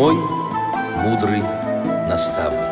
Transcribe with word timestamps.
Мой 0.00 0.14
мудрый 1.04 1.42
наставник. 2.08 2.70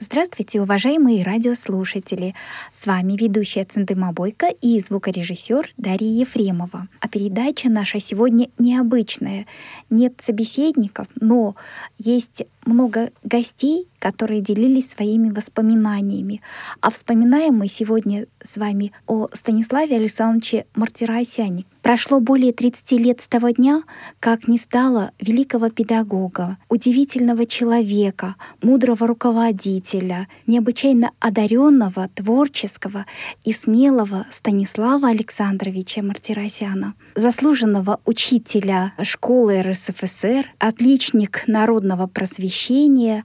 Здравствуйте, 0.00 0.62
уважаемые 0.62 1.24
радиослушатели! 1.24 2.34
С 2.74 2.86
вами 2.86 3.18
ведущая 3.18 3.66
Центыма 3.66 4.12
Бойко 4.12 4.46
и 4.48 4.80
звукорежиссер 4.80 5.74
Дарья 5.76 6.20
Ефремова. 6.20 6.88
А 7.00 7.08
передача 7.08 7.68
наша 7.68 8.00
сегодня 8.00 8.48
необычная. 8.56 9.46
Нет 9.90 10.14
собеседников, 10.22 11.06
но 11.20 11.54
есть 11.98 12.44
много 12.64 13.10
гостей, 13.22 13.88
которые 13.98 14.40
делились 14.40 14.90
своими 14.90 15.30
воспоминаниями. 15.30 16.42
А 16.80 16.90
вспоминаем 16.90 17.54
мы 17.54 17.68
сегодня 17.68 18.26
с 18.42 18.56
вами 18.56 18.92
о 19.06 19.28
Станиславе 19.32 19.96
Александровиче 19.96 20.66
Мартиросяне. 20.74 21.64
Прошло 21.82 22.20
более 22.20 22.52
30 22.52 22.92
лет 22.92 23.20
с 23.20 23.26
того 23.26 23.50
дня, 23.50 23.82
как 24.20 24.46
не 24.46 24.58
стало 24.58 25.10
великого 25.20 25.68
педагога, 25.68 26.58
удивительного 26.68 27.44
человека, 27.44 28.36
мудрого 28.62 29.06
руководителя, 29.08 30.28
необычайно 30.46 31.10
одаренного, 31.18 32.08
творческого 32.14 33.06
и 33.44 33.52
смелого 33.52 34.26
Станислава 34.30 35.08
Александровича 35.08 36.02
Мартиросяна, 36.02 36.94
заслуженного 37.16 38.00
учителя 38.04 38.92
школы 39.02 39.62
РСФСР, 39.62 40.46
отличник 40.58 41.48
народного 41.48 42.06
просвещения, 42.06 42.51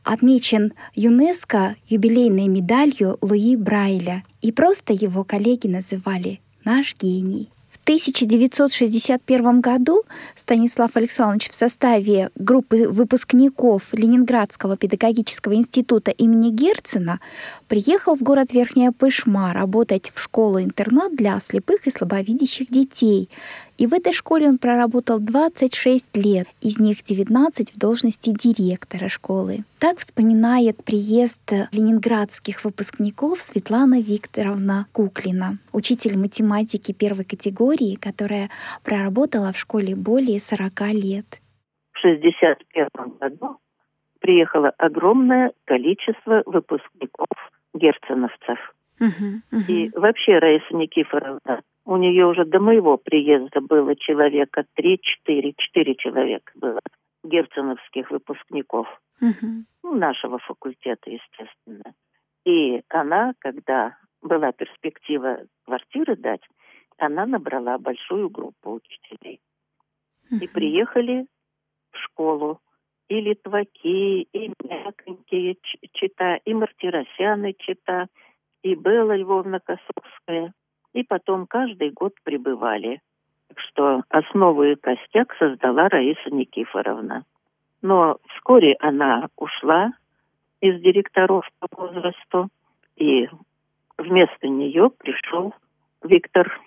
отмечен 0.03 0.73
ЮНЕСКО 0.95 1.75
юбилейной 1.89 2.47
медалью 2.47 3.17
Луи 3.21 3.55
Брайля. 3.55 4.23
И 4.41 4.51
просто 4.51 4.93
его 4.93 5.23
коллеги 5.23 5.67
называли 5.67 6.39
«наш 6.63 6.95
гений». 6.97 7.49
1961 7.87 9.61
году 9.61 10.03
Станислав 10.35 10.97
Александрович 10.97 11.49
в 11.49 11.55
составе 11.55 12.29
группы 12.35 12.85
выпускников 12.85 13.93
Ленинградского 13.93 14.75
педагогического 14.75 15.55
института 15.55 16.11
имени 16.11 16.49
Герцена 16.49 17.21
приехал 17.69 18.17
в 18.17 18.21
город 18.21 18.51
Верхняя 18.51 18.91
Пышма 18.91 19.53
работать 19.53 20.11
в 20.13 20.19
школу-интернат 20.21 21.15
для 21.15 21.39
слепых 21.39 21.87
и 21.87 21.91
слабовидящих 21.91 22.69
детей 22.69 23.29
и 23.77 23.85
в 23.85 23.93
этой 23.93 24.13
школе 24.13 24.47
он 24.47 24.57
проработал 24.57 25.19
26 25.19 26.17
лет, 26.17 26.47
из 26.61 26.79
них 26.79 27.03
19 27.03 27.73
в 27.73 27.79
должности 27.79 28.31
директора 28.31 29.07
школы. 29.07 29.59
Так 29.79 29.99
вспоминает 29.99 30.83
приезд 30.83 31.51
ленинградских 31.71 32.65
выпускников 32.65 33.39
Светлана 33.39 34.01
Викторовна 34.01 34.87
Куклина, 34.91 35.59
учитель 35.73 36.17
математики 36.17 36.91
первой 36.91 37.25
категории, 37.25 37.95
которая 37.95 38.49
проработала 38.83 39.53
в 39.53 39.57
школе 39.57 39.95
более 39.95 40.39
40 40.39 40.81
лет. 40.93 41.25
В 41.93 41.99
1961 41.99 43.17
году 43.19 43.57
приехало 44.19 44.71
огромное 44.77 45.51
количество 45.65 46.41
выпускников 46.45 47.27
герценовцев. 47.73 48.73
Uh-huh, 48.99 49.41
uh-huh. 49.51 49.59
И 49.67 49.91
вообще 49.95 50.39
Раиса 50.39 50.75
Никифоровна 50.75 51.61
у 51.87 51.95
нее 51.95 52.25
уже 52.25 52.43
до 52.43 52.59
моего 52.59 52.97
приезда 52.97 53.61
было 53.61 53.95
человека 53.95 54.65
три-четыре, 54.73 55.53
четыре 55.57 55.95
человека 55.95 56.51
было 56.55 56.81
герценовских 57.23 58.11
выпускников. 58.11 58.87
Угу. 59.21 59.95
Нашего 59.95 60.37
факультета, 60.39 61.09
естественно. 61.09 61.93
И 62.45 62.81
она, 62.89 63.33
когда 63.39 63.97
была 64.21 64.51
перспектива 64.51 65.45
квартиры 65.63 66.17
дать, 66.17 66.41
она 66.97 67.25
набрала 67.25 67.77
большую 67.77 68.29
группу 68.29 68.73
учителей. 68.73 69.39
Угу. 70.29 70.41
И 70.41 70.47
приехали 70.47 71.25
в 71.93 71.97
школу 71.99 72.59
и 73.07 73.21
литваки, 73.21 74.23
и 74.23 74.51
мяконькие 74.61 75.55
чита, 75.93 76.35
и 76.35 76.53
мартиросяны 76.53 77.53
чита, 77.57 78.07
и 78.61 78.75
Белла 78.75 79.15
Львовна 79.15 79.61
Косовская– 79.61 80.53
и 80.97 81.03
потом 81.03 81.45
каждый 81.45 81.91
год 81.91 82.13
прибывали. 82.23 83.01
Так 83.49 83.59
что 83.59 84.01
основу 84.09 84.63
и 84.63 84.75
костяк 84.75 85.31
создала 85.37 85.89
Раиса 85.89 86.31
Никифоровна. 86.31 87.23
Но 87.83 88.17
вскоре 88.33 88.75
она 88.79 89.27
ушла 89.35 89.93
из 90.59 90.81
директоров 90.81 91.47
по 91.59 91.67
возрасту, 91.71 92.49
и 92.95 93.29
вместо 93.99 94.47
нее 94.47 94.89
пришел 94.89 95.53
Виктор 96.03 96.59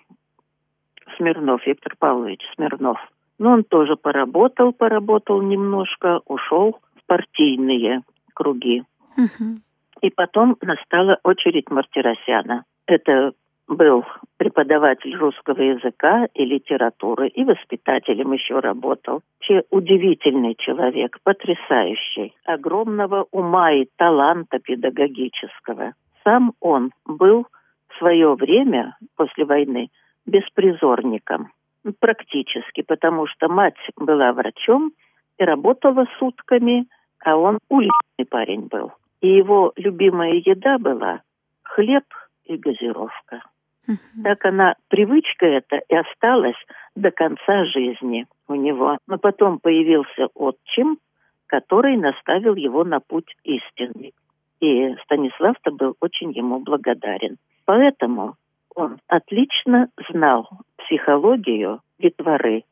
Смирнов, 1.17 1.65
Виктор 1.67 1.97
Павлович 1.99 2.41
Смирнов. 2.55 2.99
Но 3.37 3.51
он 3.51 3.65
тоже 3.65 3.97
поработал, 3.97 4.71
поработал 4.71 5.41
немножко, 5.41 6.21
ушел 6.25 6.79
в 6.95 7.05
партийные 7.05 8.03
круги. 8.33 8.83
Угу. 9.17 9.59
И 10.03 10.09
потом 10.09 10.55
настала 10.61 11.19
очередь 11.23 11.69
Мартиросяна. 11.69 12.63
Это 12.85 13.33
был 13.71 14.05
преподаватель 14.37 15.15
русского 15.15 15.61
языка 15.61 16.27
и 16.33 16.45
литературы, 16.45 17.29
и 17.29 17.43
воспитателем 17.43 18.33
еще 18.33 18.59
работал. 18.59 19.21
Че 19.39 19.63
удивительный 19.69 20.55
человек, 20.55 21.17
потрясающий, 21.23 22.33
огромного 22.45 23.27
ума 23.31 23.71
и 23.71 23.87
таланта 23.97 24.59
педагогического. 24.59 25.93
Сам 26.23 26.53
он 26.59 26.91
был 27.05 27.47
в 27.87 27.97
свое 27.97 28.35
время, 28.35 28.97
после 29.15 29.45
войны, 29.45 29.89
беспризорником. 30.25 31.51
Практически, 31.99 32.81
потому 32.81 33.25
что 33.27 33.47
мать 33.47 33.79
была 33.95 34.33
врачом 34.33 34.91
и 35.39 35.43
работала 35.43 36.05
сутками, 36.19 36.85
а 37.23 37.37
он 37.37 37.57
уличный 37.69 38.25
парень 38.29 38.67
был. 38.67 38.91
И 39.21 39.29
его 39.29 39.71
любимая 39.75 40.33
еда 40.33 40.77
была 40.77 41.21
хлеб 41.63 42.05
и 42.45 42.57
газировка. 42.57 43.41
Угу. 43.87 44.23
Так 44.23 44.45
она, 44.45 44.75
привычка 44.89 45.45
эта 45.45 45.77
и 45.89 45.95
осталась 45.95 46.55
до 46.95 47.11
конца 47.11 47.65
жизни 47.65 48.27
у 48.47 48.55
него. 48.55 48.97
Но 49.07 49.17
потом 49.17 49.59
появился 49.59 50.27
отчим, 50.33 50.97
который 51.47 51.97
наставил 51.97 52.55
его 52.55 52.83
на 52.83 52.99
путь 52.99 53.35
истинный. 53.43 54.13
И 54.59 54.95
Станислав-то 55.03 55.71
был 55.71 55.95
очень 55.99 56.31
ему 56.31 56.59
благодарен. 56.59 57.37
Поэтому 57.65 58.35
он 58.75 58.99
отлично 59.07 59.89
знал 60.09 60.47
психологию 60.77 61.81
детворы 61.99 62.63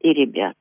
и 0.00 0.12
ребят, 0.12 0.54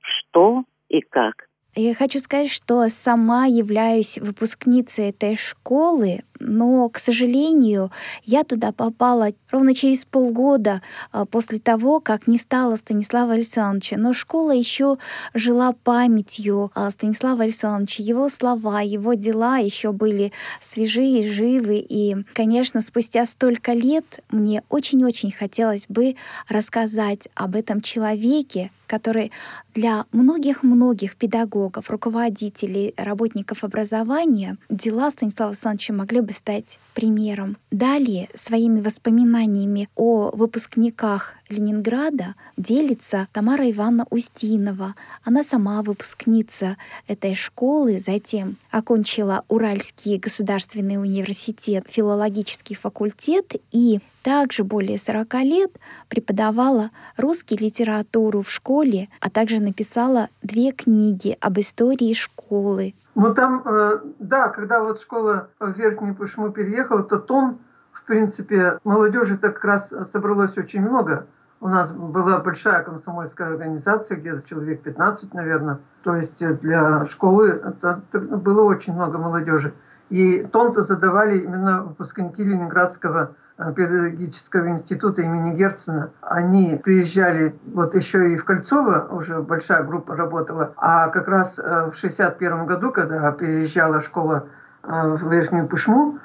что 0.00 0.64
и 0.88 1.00
как. 1.00 1.46
Я 1.78 1.94
хочу 1.94 2.20
сказать, 2.20 2.50
что 2.50 2.88
сама 2.88 3.44
являюсь 3.44 4.18
выпускницей 4.18 5.10
этой 5.10 5.36
школы, 5.36 6.20
но, 6.40 6.88
к 6.88 6.98
сожалению, 6.98 7.90
я 8.24 8.44
туда 8.44 8.72
попала 8.72 9.30
ровно 9.50 9.74
через 9.74 10.04
полгода 10.04 10.82
а, 11.12 11.24
после 11.26 11.58
того, 11.58 12.00
как 12.00 12.26
не 12.26 12.38
стало 12.38 12.76
Станислава 12.76 13.34
Александровича. 13.34 13.96
Но 13.96 14.12
школа 14.12 14.52
еще 14.52 14.98
жила 15.34 15.72
памятью 15.72 16.72
Станислава 16.90 17.44
Александровича. 17.44 18.02
Его 18.02 18.28
слова, 18.28 18.80
его 18.80 19.14
дела 19.14 19.58
еще 19.58 19.92
были 19.92 20.32
свежие, 20.60 21.30
живы. 21.30 21.84
И, 21.88 22.16
конечно, 22.34 22.80
спустя 22.80 23.26
столько 23.26 23.72
лет 23.72 24.04
мне 24.30 24.62
очень-очень 24.68 25.32
хотелось 25.32 25.86
бы 25.88 26.16
рассказать 26.48 27.28
об 27.34 27.56
этом 27.56 27.80
человеке, 27.80 28.70
который 28.86 29.32
для 29.74 30.06
многих-многих 30.12 31.16
педагогов, 31.16 31.90
руководителей, 31.90 32.94
работников 32.96 33.64
образования 33.64 34.56
дела 34.70 35.10
Станислава 35.10 35.50
Александровича 35.50 35.92
могли 35.92 36.20
бы 36.26 36.34
стать 36.34 36.78
примером. 36.94 37.56
Далее 37.70 38.28
своими 38.34 38.80
воспоминаниями 38.80 39.88
о 39.96 40.30
выпускниках 40.34 41.34
Ленинграда 41.48 42.34
делится 42.56 43.28
Тамара 43.32 43.70
Ивановна 43.70 44.06
Устинова. 44.10 44.94
Она 45.24 45.44
сама 45.44 45.82
выпускница 45.82 46.76
этой 47.06 47.34
школы, 47.34 48.02
затем 48.04 48.56
окончила 48.70 49.44
Уральский 49.48 50.18
государственный 50.18 50.96
университет, 51.00 51.86
филологический 51.88 52.76
факультет 52.76 53.54
и 53.72 54.00
также 54.22 54.64
более 54.64 54.98
40 54.98 55.34
лет 55.44 55.70
преподавала 56.08 56.90
русский 57.16 57.56
литературу 57.56 58.42
в 58.42 58.50
школе, 58.50 59.08
а 59.20 59.30
также 59.30 59.60
написала 59.60 60.30
две 60.42 60.72
книги 60.72 61.36
об 61.40 61.60
истории 61.60 62.12
школы. 62.12 62.94
Ну 63.16 63.32
там, 63.32 63.62
э, 63.64 64.00
да, 64.18 64.50
когда 64.50 64.82
вот 64.82 65.00
школа 65.00 65.48
в 65.58 65.72
Верхнюю 65.72 66.14
Пышму 66.14 66.50
переехала, 66.50 67.02
то 67.02 67.18
тон, 67.18 67.58
в 67.90 68.04
принципе, 68.04 68.78
молодежи 68.84 69.38
так 69.38 69.54
как 69.54 69.64
раз 69.64 69.94
собралось 70.02 70.58
очень 70.58 70.82
много. 70.82 71.26
у 71.58 71.68
нас 71.68 71.90
была 71.90 72.38
большая 72.40 72.82
комсомольская 72.82 73.48
организация, 73.48 74.18
где-то 74.18 74.46
человек 74.46 74.82
15, 74.82 75.32
наверное. 75.32 75.78
То 76.04 76.14
есть 76.14 76.46
для 76.60 77.06
школы 77.06 77.48
это, 77.48 78.02
было 78.12 78.64
очень 78.64 78.92
много 78.92 79.16
молодежи. 79.16 79.72
И 80.10 80.42
тон-то 80.52 80.82
задавали 80.82 81.38
именно 81.38 81.84
выпускники 81.84 82.44
Ленинградского 82.44 83.34
педагогического 83.56 84.68
института 84.68 85.22
имени 85.22 85.54
Герцена. 85.54 86.10
Они 86.20 86.76
приезжали 86.82 87.58
вот 87.72 87.94
еще 87.94 88.32
и 88.32 88.36
в 88.36 88.44
Кольцово, 88.44 89.08
уже 89.10 89.40
большая 89.40 89.82
группа 89.82 90.14
работала. 90.14 90.74
А 90.76 91.08
как 91.08 91.28
раз 91.28 91.58
э, 91.58 91.90
в 91.90 91.96
61 91.96 92.66
году, 92.66 92.92
когда 92.92 93.32
переезжала 93.32 94.00
школа 94.00 94.46
э, 94.82 94.88
в 94.88 95.32
Верхнюю 95.32 95.68
Пышму, 95.68 96.18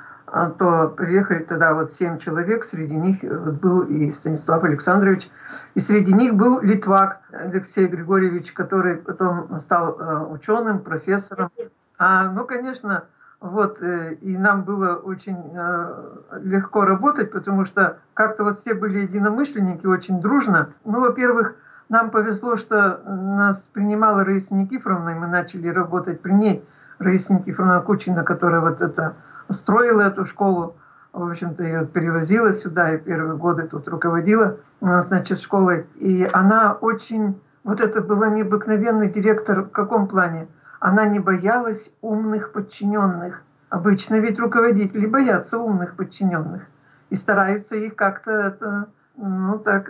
то 0.57 0.87
приехали 0.95 1.43
тогда 1.43 1.73
вот 1.73 1.91
семь 1.91 2.17
человек, 2.17 2.63
среди 2.63 2.95
них 2.95 3.21
был 3.21 3.81
и 3.81 4.09
Станислав 4.11 4.63
Александрович, 4.63 5.29
и 5.75 5.81
среди 5.81 6.13
них 6.13 6.35
был 6.35 6.61
Литвак 6.61 7.19
Алексей 7.33 7.85
Григорьевич, 7.87 8.53
который 8.53 8.95
потом 8.95 9.59
стал 9.59 10.29
ученым, 10.31 10.79
профессором. 10.79 11.51
А, 11.97 12.31
ну, 12.31 12.45
конечно, 12.45 13.03
вот, 13.41 13.81
э, 13.81 14.13
и 14.21 14.37
нам 14.37 14.63
было 14.63 14.97
очень 14.97 15.51
э, 15.55 16.39
легко 16.43 16.85
работать, 16.85 17.31
потому 17.31 17.65
что 17.65 17.97
как-то 18.13 18.43
вот 18.43 18.55
все 18.55 18.75
были 18.75 18.99
единомышленники, 18.99 19.87
очень 19.87 20.21
дружно. 20.21 20.73
Ну, 20.85 21.01
во-первых, 21.01 21.55
нам 21.89 22.11
повезло, 22.11 22.55
что 22.55 23.01
нас 23.03 23.67
принимала 23.67 24.23
Раиса 24.23 24.53
Никифоровна, 24.53 25.09
и 25.09 25.15
мы 25.15 25.25
начали 25.25 25.69
работать 25.69 26.21
при 26.21 26.33
ней. 26.33 26.65
Раиса 26.99 27.33
Никифоровна 27.33 27.81
Кучина, 27.81 28.23
которая 28.23 28.61
вот 28.61 28.79
это 28.79 29.15
строила 29.49 30.01
эту 30.01 30.25
школу, 30.25 30.75
в 31.11 31.27
общем-то, 31.27 31.63
ее 31.63 31.87
перевозила 31.87 32.53
сюда, 32.53 32.93
и 32.93 32.99
первые 32.99 33.37
годы 33.37 33.67
тут 33.67 33.87
руководила, 33.87 34.57
э, 34.81 35.01
значит, 35.01 35.41
школой. 35.41 35.87
И 35.95 36.29
она 36.31 36.73
очень... 36.73 37.41
Вот 37.63 37.81
это 37.81 38.01
была 38.01 38.29
необыкновенный 38.29 39.09
директор 39.09 39.63
в 39.63 39.69
каком 39.71 40.07
плане– 40.07 40.47
она 40.81 41.05
не 41.05 41.19
боялась 41.19 41.95
умных 42.01 42.51
подчиненных. 42.51 43.43
Обычно 43.69 44.15
ведь 44.15 44.39
руководители 44.39 45.05
боятся 45.05 45.59
умных 45.59 45.95
подчиненных 45.95 46.67
и 47.09 47.15
стараются 47.15 47.75
их 47.75 47.95
как-то 47.95 48.89
ну 49.15 49.59
так 49.59 49.89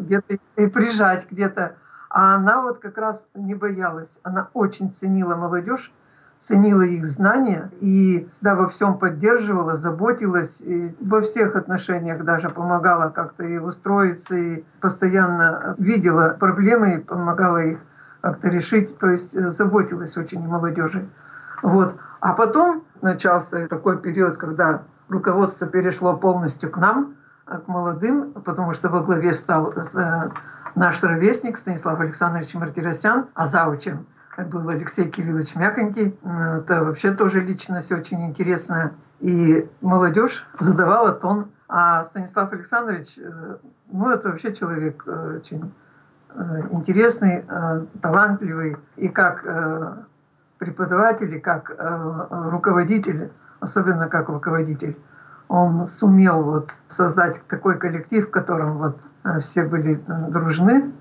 где-то 0.00 0.38
и 0.56 0.66
прижать 0.66 1.26
где-то. 1.30 1.76
А 2.08 2.34
она 2.34 2.62
вот 2.62 2.78
как 2.78 2.98
раз 2.98 3.28
не 3.34 3.54
боялась. 3.54 4.18
Она 4.22 4.48
очень 4.54 4.90
ценила 4.90 5.36
молодежь, 5.36 5.92
ценила 6.34 6.80
их 6.80 7.04
знания 7.04 7.70
и 7.80 8.26
всегда 8.30 8.54
во 8.54 8.68
всем 8.68 8.98
поддерживала, 8.98 9.76
заботилась 9.76 10.62
и 10.62 10.96
во 10.98 11.20
всех 11.20 11.56
отношениях 11.56 12.24
даже 12.24 12.48
помогала 12.48 13.10
как-то 13.10 13.44
и 13.44 13.58
устроиться, 13.58 14.34
и 14.34 14.64
постоянно 14.80 15.74
видела 15.76 16.36
проблемы 16.40 16.94
и 16.94 16.98
помогала 16.98 17.58
их 17.58 17.84
как-то 18.20 18.48
решить, 18.48 18.98
то 18.98 19.08
есть 19.08 19.34
э, 19.34 19.50
заботилась 19.50 20.16
очень 20.16 20.44
о 20.44 20.48
молодежи. 20.48 21.08
Вот. 21.62 21.96
А 22.20 22.34
потом 22.34 22.84
начался 23.02 23.66
такой 23.66 24.00
период, 24.00 24.36
когда 24.36 24.82
руководство 25.08 25.66
перешло 25.66 26.16
полностью 26.16 26.70
к 26.70 26.78
нам, 26.78 27.16
э, 27.46 27.58
к 27.58 27.68
молодым, 27.68 28.32
потому 28.32 28.72
что 28.72 28.88
во 28.88 29.02
главе 29.02 29.34
стал 29.34 29.72
э, 29.72 30.30
наш 30.74 31.02
ровесник 31.02 31.56
Станислав 31.56 31.98
Александрович 32.00 32.54
Мартиросян, 32.54 33.26
а 33.34 33.46
заучем 33.46 34.06
был 34.50 34.68
Алексей 34.68 35.10
Кириллович 35.10 35.54
Мяконький. 35.54 36.18
Это 36.22 36.84
вообще 36.84 37.12
тоже 37.12 37.40
личность 37.40 37.92
очень 37.92 38.24
интересная. 38.24 38.94
И 39.18 39.68
молодежь 39.82 40.46
задавала 40.58 41.12
тон. 41.12 41.50
А 41.68 42.04
Станислав 42.04 42.50
Александрович, 42.52 43.18
ну, 43.92 44.08
это 44.08 44.30
вообще 44.30 44.54
человек 44.54 45.04
очень 45.06 45.60
Э, 45.64 45.66
интересный, 46.70 47.44
э, 47.46 47.84
талантливый 48.00 48.76
и 48.96 49.08
как 49.08 49.44
э, 49.44 49.94
преподаватель, 50.58 51.34
и 51.34 51.40
как 51.40 51.74
руководитель, 52.30 53.32
особенно 53.60 54.08
как 54.08 54.28
руководитель, 54.28 54.98
он 55.48 55.86
сумел 55.86 56.42
вот 56.42 56.70
создать 56.86 57.40
такой 57.48 57.78
коллектив, 57.78 58.28
в 58.28 58.30
котором 58.30 58.76
вот 58.76 59.00
все 59.40 59.64
были 59.64 59.94
дружны 60.28 60.92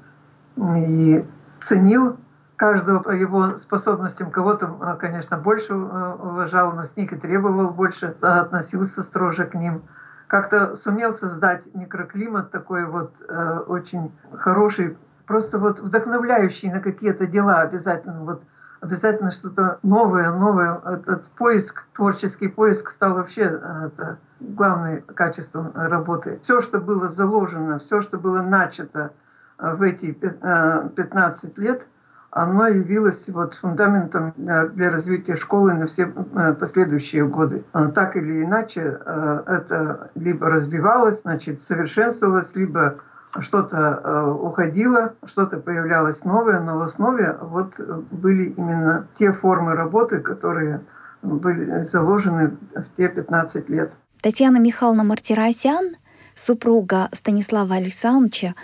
и 0.56 1.26
ценил 1.60 2.18
каждого 2.56 3.00
по 3.00 3.10
его 3.10 3.58
способностям. 3.58 4.32
Кого-то, 4.32 4.98
конечно, 4.98 5.38
больше 5.38 5.76
уважал, 5.76 6.72
но 6.72 6.84
с 6.84 6.96
них 6.96 7.12
и 7.12 7.18
требовал 7.18 7.72
больше, 7.72 8.16
относился 8.22 9.04
строже 9.04 9.44
к 9.46 9.56
ним. 9.56 9.82
Как-то 10.28 10.74
сумел 10.76 11.12
создать 11.12 11.68
микроклимат 11.76 12.50
такой 12.50 12.86
вот 12.86 13.22
очень 13.68 14.12
хороший, 14.38 14.98
просто 15.30 15.60
вот 15.60 15.80
вдохновляющий 15.80 16.72
на 16.72 16.80
какие-то 16.80 17.28
дела 17.28 17.62
обязательно. 17.62 18.26
Вот 18.26 18.42
обязательно 18.82 19.30
что-то 19.30 19.78
новое, 19.84 20.32
новое. 20.32 20.82
Этот 20.84 21.30
поиск, 21.38 21.86
творческий 21.94 22.48
поиск 22.48 22.90
стал 22.90 23.14
вообще 23.14 23.44
э, 23.44 23.86
это, 23.86 24.18
главным 24.40 25.04
качеством 25.04 25.72
работы. 25.76 26.40
Все, 26.42 26.62
что 26.62 26.80
было 26.80 27.10
заложено, 27.10 27.78
все, 27.78 28.02
что 28.02 28.18
было 28.18 28.42
начато 28.42 29.12
э, 29.60 29.76
в 29.76 29.84
эти 29.84 30.14
15 30.14 31.60
э, 31.60 31.62
лет, 31.62 31.88
оно 32.32 32.68
явилось 32.68 33.30
вот 33.30 33.54
фундаментом 33.54 34.34
для 34.36 34.90
развития 34.90 35.36
школы 35.36 35.74
на 35.74 35.86
все 35.86 36.06
последующие 36.60 37.28
годы. 37.28 37.66
Так 37.96 38.16
или 38.16 38.44
иначе, 38.44 38.82
это 38.82 40.12
либо 40.14 40.48
развивалось, 40.48 41.22
значит, 41.22 41.60
совершенствовалось, 41.60 42.56
либо 42.56 43.00
что-то 43.40 44.02
э, 44.04 44.32
уходило, 44.32 45.14
что-то 45.26 45.60
появлялось 45.60 46.26
новое, 46.26 46.60
но 46.60 46.78
в 46.78 46.82
основе 46.82 47.38
вот 47.42 47.80
были 48.12 48.46
именно 48.46 49.08
те 49.14 49.32
формы 49.32 49.76
работы, 49.76 50.20
которые 50.20 50.82
были 51.22 51.84
заложены 51.84 52.58
в 52.74 52.96
те 52.96 53.10
15 53.10 53.70
лет. 53.70 53.96
Татьяна 54.22 54.58
Михайловна 54.58 55.04
Мартиросян, 55.04 55.96
супруга 56.36 57.10
Станислава 57.14 57.76
Александровича, 57.76 58.56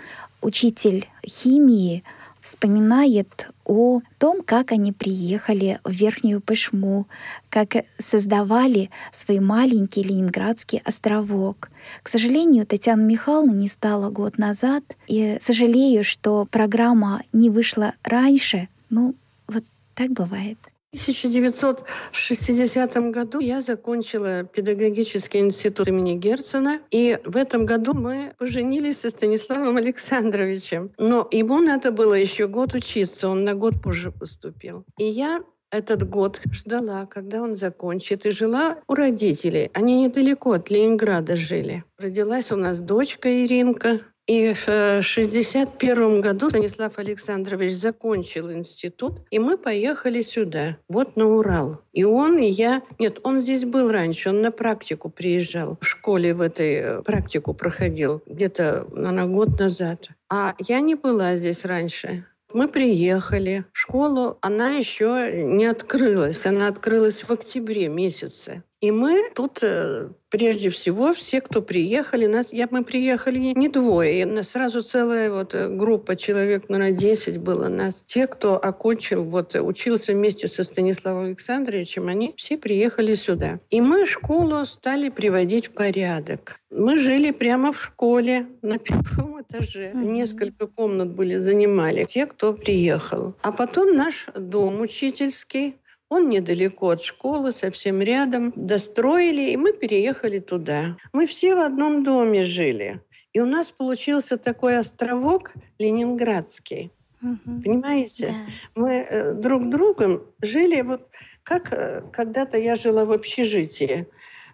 учитель 0.42 1.08
химии, 1.24 2.04
вспоминает 2.46 3.48
о 3.64 4.00
том, 4.18 4.42
как 4.42 4.70
они 4.70 4.92
приехали 4.92 5.80
в 5.82 5.90
Верхнюю 5.90 6.40
Пышму, 6.40 7.06
как 7.50 7.74
создавали 7.98 8.90
свой 9.12 9.40
маленький 9.40 10.04
Ленинградский 10.04 10.80
островок. 10.84 11.70
К 12.04 12.08
сожалению, 12.08 12.64
Татьяна 12.64 13.02
Михайловна 13.02 13.50
не 13.52 13.68
стала 13.68 14.10
год 14.10 14.38
назад, 14.38 14.84
и 15.08 15.38
сожалею, 15.42 16.04
что 16.04 16.44
программа 16.44 17.22
не 17.32 17.50
вышла 17.50 17.94
раньше. 18.04 18.68
Ну, 18.90 19.14
вот 19.48 19.64
так 19.94 20.12
бывает. 20.12 20.58
В 20.92 21.02
1960 21.08 22.96
году 23.10 23.40
я 23.40 23.60
закончила 23.60 24.44
педагогический 24.44 25.38
институт 25.40 25.86
имени 25.88 26.16
Герцена, 26.16 26.80
и 26.90 27.18
в 27.24 27.36
этом 27.36 27.66
году 27.66 27.92
мы 27.94 28.34
поженились 28.38 29.00
со 29.00 29.10
Станиславом 29.10 29.76
Александровичем. 29.76 30.92
Но 30.98 31.28
ему 31.30 31.60
надо 31.60 31.92
было 31.92 32.14
еще 32.14 32.48
год 32.48 32.74
учиться, 32.74 33.28
он 33.28 33.44
на 33.44 33.54
год 33.54 33.82
позже 33.82 34.10
поступил. 34.10 34.84
И 34.98 35.04
я 35.04 35.42
этот 35.70 36.08
год 36.08 36.40
ждала, 36.52 37.06
когда 37.06 37.42
он 37.42 37.56
закончит, 37.56 38.24
и 38.24 38.30
жила 38.30 38.78
у 38.88 38.94
родителей. 38.94 39.70
Они 39.74 40.04
недалеко 40.04 40.52
от 40.52 40.70
Ленинграда 40.70 41.36
жили. 41.36 41.84
Родилась 41.98 42.52
у 42.52 42.56
нас 42.56 42.80
дочка 42.80 43.44
Иринка, 43.44 44.00
и 44.26 44.52
в 44.54 44.64
1961 44.64 46.20
году 46.20 46.50
Станислав 46.50 46.98
Александрович 46.98 47.72
закончил 47.74 48.52
институт, 48.52 49.20
и 49.30 49.38
мы 49.38 49.56
поехали 49.56 50.22
сюда, 50.22 50.78
вот 50.88 51.16
на 51.16 51.26
Урал. 51.26 51.80
И 51.92 52.04
он, 52.04 52.38
и 52.38 52.46
я... 52.46 52.82
Нет, 52.98 53.20
он 53.22 53.40
здесь 53.40 53.64
был 53.64 53.90
раньше, 53.90 54.30
он 54.30 54.42
на 54.42 54.50
практику 54.50 55.10
приезжал. 55.10 55.78
В 55.80 55.86
школе 55.86 56.34
в 56.34 56.40
этой 56.40 56.74
э, 56.74 57.02
практику 57.02 57.54
проходил 57.54 58.22
где-то, 58.26 58.86
наверное, 58.90 59.26
год 59.26 59.60
назад. 59.60 60.08
А 60.28 60.54
я 60.66 60.80
не 60.80 60.96
была 60.96 61.36
здесь 61.36 61.64
раньше. 61.64 62.24
Мы 62.52 62.68
приехали. 62.68 63.64
Школу 63.72 64.38
она 64.40 64.70
еще 64.70 65.42
не 65.44 65.66
открылась. 65.66 66.46
Она 66.46 66.68
открылась 66.68 67.22
в 67.22 67.30
октябре 67.30 67.88
месяце. 67.88 68.62
И 68.80 68.90
мы 68.90 69.30
тут 69.34 69.60
э, 69.62 70.10
прежде 70.28 70.68
всего 70.68 71.14
все, 71.14 71.40
кто 71.40 71.62
приехали, 71.62 72.26
нас, 72.26 72.52
я, 72.52 72.68
мы 72.70 72.84
приехали 72.84 73.38
не 73.38 73.68
двое, 73.68 74.22
и 74.22 74.42
сразу 74.42 74.82
целая 74.82 75.30
вот 75.30 75.54
э, 75.54 75.68
группа 75.68 76.14
человек, 76.14 76.68
наверное, 76.68 76.96
10 76.96 77.38
было 77.38 77.68
нас. 77.68 78.04
Те, 78.06 78.26
кто 78.26 78.62
окончил, 78.62 79.24
вот 79.24 79.54
учился 79.54 80.12
вместе 80.12 80.46
со 80.46 80.62
Станиславом 80.62 81.24
Александровичем, 81.24 82.08
они 82.08 82.34
все 82.36 82.58
приехали 82.58 83.14
сюда. 83.14 83.60
И 83.70 83.80
мы 83.80 84.06
школу 84.06 84.66
стали 84.66 85.08
приводить 85.08 85.68
в 85.68 85.70
порядок. 85.70 86.60
Мы 86.70 86.98
жили 86.98 87.30
прямо 87.30 87.72
в 87.72 87.82
школе 87.82 88.46
на 88.60 88.78
первом 88.78 89.40
этаже. 89.40 89.92
Mm-hmm. 89.94 90.04
Несколько 90.04 90.66
комнат 90.66 91.14
были, 91.14 91.36
занимали 91.36 92.04
те, 92.04 92.26
кто 92.26 92.52
приехал. 92.52 93.34
А 93.42 93.52
потом 93.52 93.96
наш 93.96 94.26
дом 94.34 94.82
учительский 94.82 95.76
он 96.08 96.28
недалеко 96.28 96.90
от 96.90 97.02
школы, 97.02 97.52
совсем 97.52 98.00
рядом. 98.00 98.52
Достроили, 98.54 99.50
и 99.50 99.56
мы 99.56 99.72
переехали 99.72 100.38
туда. 100.38 100.96
Мы 101.12 101.26
все 101.26 101.54
в 101.54 101.60
одном 101.60 102.04
доме 102.04 102.44
жили. 102.44 103.00
И 103.32 103.40
у 103.40 103.46
нас 103.46 103.70
получился 103.70 104.38
такой 104.38 104.78
островок 104.78 105.52
ленинградский. 105.78 106.92
Угу. 107.22 107.62
Понимаете? 107.64 108.28
Да. 108.74 108.80
Мы 108.80 108.92
э, 108.92 109.32
друг 109.34 109.68
другом 109.68 110.22
жили 110.42 110.80
вот 110.82 111.10
как 111.42 111.72
э, 111.72 112.02
когда-то 112.12 112.56
я 112.56 112.76
жила 112.76 113.04
в 113.04 113.12
общежитии 113.12 114.06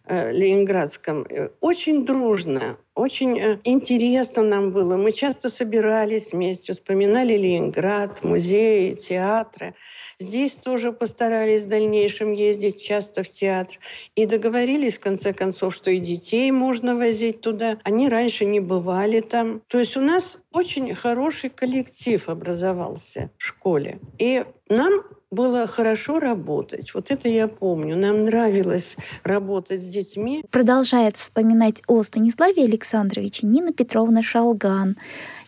ленинградском. 0.09 1.25
Э, 1.29 1.51
очень 1.61 2.05
дружно, 2.05 2.77
очень 2.95 3.39
э, 3.39 3.59
интересно 3.65 4.43
нам 4.43 4.71
было. 4.71 4.97
Мы 4.97 5.13
часто 5.13 5.49
собирались 5.49 6.33
вместе, 6.33 6.73
вспоминали 6.73 7.35
Ленинград, 7.35 8.23
музеи, 8.25 8.95
театры. 8.95 9.75
Здесь 10.19 10.53
тоже 10.53 10.93
постарались 10.93 11.63
в 11.63 11.69
дальнейшем 11.69 12.33
ездить 12.33 12.83
часто 12.83 13.23
в 13.23 13.31
театр. 13.31 13.79
И 14.15 14.27
договорились, 14.27 14.99
в 14.99 15.01
конце 15.01 15.33
концов, 15.33 15.75
что 15.75 15.91
и 15.91 15.99
детей 15.99 16.51
можно 16.51 16.97
возить 16.97 17.41
туда. 17.41 17.79
Они 17.85 18.09
раньше 18.09 18.45
не 18.45 18.61
бывали 18.61 19.21
там. 19.21 19.63
То 19.69 19.79
есть 19.79 19.97
у 19.97 20.01
нас 20.01 20.39
очень 20.53 20.95
хороший 20.95 21.51
коллектив 21.51 22.29
образовался 22.29 23.31
в 23.39 23.45
школе. 23.45 24.01
И 24.19 24.45
нам 24.69 25.03
было 25.33 25.67
хорошо 25.67 26.21
работать. 26.21 26.95
Вот 26.95 27.11
это 27.11 27.29
я 27.29 27.49
помню. 27.49 27.97
Нам 27.97 28.27
нравилось 28.27 28.97
работать 29.25 29.81
с 29.81 29.87
детьми. 29.87 30.45
Продолжает 30.51 31.17
вспоминать 31.17 31.83
о 31.89 32.03
Станиславе 32.05 32.65
Александровиче 32.65 33.47
Нина 33.47 33.73
Петровна 33.73 34.23
Шалган, 34.23 34.99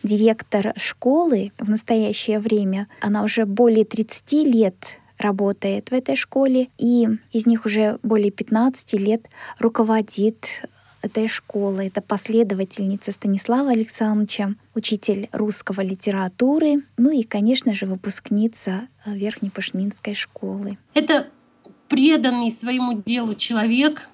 директор 0.03 0.73
школы 0.75 1.51
в 1.59 1.69
настоящее 1.69 2.39
время. 2.39 2.87
Она 2.99 3.23
уже 3.23 3.45
более 3.45 3.85
30 3.85 4.31
лет 4.43 4.75
работает 5.17 5.91
в 5.91 5.93
этой 5.93 6.15
школе, 6.15 6.67
и 6.77 7.07
из 7.31 7.45
них 7.45 7.65
уже 7.65 7.99
более 8.03 8.31
15 8.31 8.93
лет 8.93 9.27
руководит 9.59 10.47
этой 11.05 11.27
школы. 11.27 11.85
Это 11.87 12.01
последовательница 12.01 13.11
Станислава 13.11 13.71
Александровича, 13.71 14.55
учитель 14.73 15.29
русского 15.31 15.81
литературы, 15.81 16.83
ну 16.97 17.11
и, 17.11 17.23
конечно 17.23 17.73
же, 17.73 17.85
выпускница 17.85 18.87
э, 19.05 19.15
Верхнепашминской 19.15 20.15
школы. 20.15 20.77
Это 20.93 21.29
преданный 21.87 22.51
своему 22.51 23.01
делу 23.01 23.35
человек, 23.35 24.07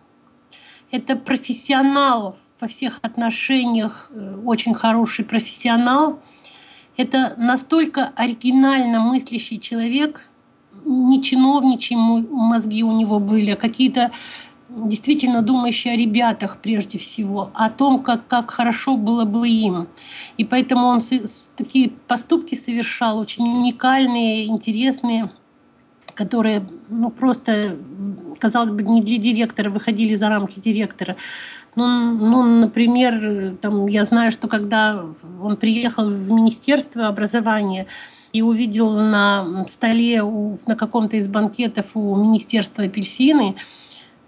это 0.92 1.16
профессионал 1.16 2.38
во 2.60 2.68
всех 2.68 3.00
отношениях, 3.02 4.12
э, 4.14 4.42
очень 4.46 4.74
хороший 4.74 5.26
профессионал. 5.26 6.20
Это 6.98 7.34
настолько 7.38 8.12
оригинально 8.16 9.00
мыслящий 9.00 9.60
человек, 9.60 10.28
не 10.86 11.22
чиновничьи 11.22 11.96
мозги 11.96 12.84
у 12.84 12.92
него 12.92 13.20
были, 13.20 13.52
а 13.52 13.56
какие-то 13.56 14.12
действительно 14.76 15.42
думающий 15.42 15.92
о 15.94 15.98
ребятах 15.98 16.58
прежде 16.62 16.98
всего, 16.98 17.52
о 17.54 17.70
том, 17.70 18.02
как, 18.04 18.28
как 18.28 18.52
хорошо 18.52 18.98
было 18.98 19.26
бы 19.26 19.48
им. 19.48 19.88
И 20.38 20.46
поэтому 20.46 20.88
он 20.88 21.02
такие 21.56 21.92
поступки 22.08 22.56
совершал, 22.56 23.18
очень 23.20 23.44
уникальные, 23.44 24.48
интересные, 24.48 25.30
которые 26.14 26.68
ну, 26.90 27.10
просто, 27.10 27.78
казалось 28.40 28.72
бы, 28.72 28.84
не 28.84 29.02
для 29.02 29.18
директора, 29.18 29.70
выходили 29.70 30.16
за 30.16 30.30
рамки 30.30 30.60
директора. 30.60 31.16
Ну, 31.76 31.86
ну, 31.86 32.44
например, 32.44 33.56
там, 33.62 33.88
я 33.88 34.06
знаю, 34.06 34.32
что 34.32 34.48
когда 34.48 35.06
он 35.42 35.58
приехал 35.58 36.06
в 36.06 36.30
Министерство 36.30 37.08
образования, 37.08 37.88
и 38.34 38.42
увидел 38.42 38.92
на 38.92 39.66
столе 39.68 40.24
у, 40.24 40.58
на 40.66 40.78
каком-то 40.78 41.18
из 41.18 41.28
банкетов 41.28 41.88
у 41.96 42.16
Министерства 42.16 42.86
апельсины, 42.86 43.56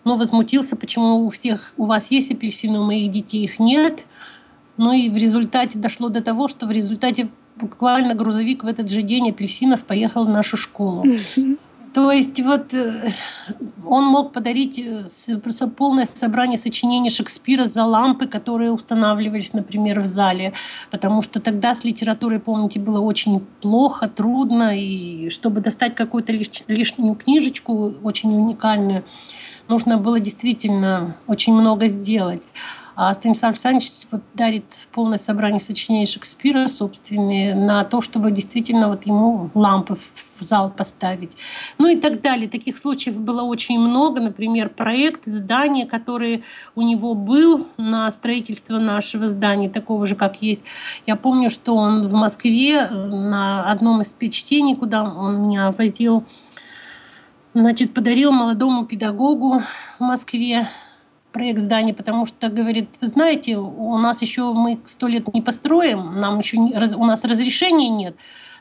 но 0.04 0.18
возмутился, 0.18 0.76
почему 0.76 1.26
у 1.26 1.30
всех 1.30 1.74
у 1.78 1.86
вас 1.86 2.12
есть 2.12 2.32
апельсины, 2.32 2.80
у 2.80 2.84
моих 2.84 3.12
детей 3.12 3.44
их 3.44 3.60
нет. 3.60 4.06
Ну 4.78 4.92
и 4.92 5.10
в 5.10 5.18
результате 5.18 5.78
дошло 5.78 6.10
до 6.10 6.22
того, 6.22 6.48
что 6.48 6.66
в 6.66 6.72
результате 6.72 7.30
буквально 7.56 8.16
грузовик 8.16 8.64
в 8.64 8.68
этот 8.68 8.90
же 8.90 9.02
день 9.02 9.30
апельсинов 9.30 9.84
поехал 9.84 10.26
в 10.26 10.30
нашу 10.30 10.58
школу. 10.58 11.06
То 11.94 12.12
есть 12.12 12.42
вот 12.42 12.74
э, 12.74 13.14
он 13.86 14.06
мог 14.06 14.34
подарить 14.34 14.80
э, 14.80 15.06
полное 15.78 16.08
собрание 16.08 16.58
сочинений 16.58 17.12
Шекспира 17.12 17.66
за 17.66 17.86
лампы, 17.86 18.26
которые 18.26 18.72
устанавливались, 18.72 19.54
например, 19.54 20.00
в 20.00 20.06
зале, 20.06 20.54
потому 20.90 21.22
что 21.22 21.40
тогда 21.40 21.76
с 21.76 21.84
литературой, 21.84 22.40
помните, 22.40 22.80
было 22.80 23.00
очень 23.00 23.42
плохо, 23.62 24.10
трудно, 24.10 24.76
и 24.76 25.30
чтобы 25.30 25.62
достать 25.62 25.94
какую-то 25.94 26.34
лишнюю 26.68 27.14
книжечку, 27.14 27.94
очень 28.02 28.36
уникальную, 28.36 29.04
нужно 29.68 29.98
было 29.98 30.20
действительно 30.20 31.18
очень 31.28 31.54
много 31.54 31.88
сделать. 31.88 32.44
А 32.96 33.12
Станислав 33.14 33.52
Александрович 33.52 33.92
вот 34.12 34.22
дарит 34.36 34.66
полное 34.92 35.18
собрание 35.18 35.60
сочинений 35.60 36.06
Шекспира 36.06 36.68
собственные 36.68 37.56
на 37.56 37.84
то, 37.86 38.02
чтобы 38.02 38.30
действительно 38.30 38.88
вот 38.90 39.08
ему 39.08 39.50
лампы 39.56 39.98
в 40.36 40.44
зал 40.44 40.70
поставить. 40.70 41.36
Ну 41.80 41.88
и 41.88 41.96
так 41.96 42.22
далее. 42.22 42.48
Таких 42.48 42.78
случаев 42.78 43.18
было 43.18 43.42
очень 43.42 43.80
много. 43.80 44.22
Например, 44.22 44.70
проект 44.70 45.26
здания, 45.26 45.88
который 45.88 46.44
у 46.76 46.84
него 46.84 47.16
был 47.16 47.68
на 47.78 48.12
строительство 48.12 48.78
нашего 48.78 49.28
здания, 49.28 49.70
такого 49.70 50.06
же, 50.06 50.16
как 50.16 50.44
есть. 50.44 50.64
Я 51.08 51.16
помню, 51.16 51.50
что 51.50 51.76
он 51.76 52.08
в 52.08 52.14
Москве 52.14 52.76
э, 52.76 52.90
на 52.94 53.72
одном 53.72 54.02
из 54.02 54.14
чтений, 54.32 54.76
куда 54.76 55.04
он 55.04 55.44
меня 55.44 55.72
возил, 55.72 56.26
значит, 57.54 57.94
подарил 57.94 58.32
молодому 58.32 58.86
педагогу 58.86 59.62
в 60.00 60.04
Москве 60.04 60.68
проект 61.32 61.60
здания, 61.60 61.94
потому 61.94 62.26
что 62.26 62.50
говорит, 62.50 62.90
вы 63.02 63.08
знаете, 63.08 63.58
у 63.58 63.98
нас 63.98 64.22
еще 64.22 64.54
мы 64.54 64.80
сто 64.86 65.08
лет 65.08 65.34
не 65.34 65.42
построим, 65.42 66.20
нам 66.20 66.40
еще 66.40 66.58
не, 66.58 66.74
у 66.96 67.06
нас 67.06 67.24
разрешения 67.24 67.90
нет 67.90 68.16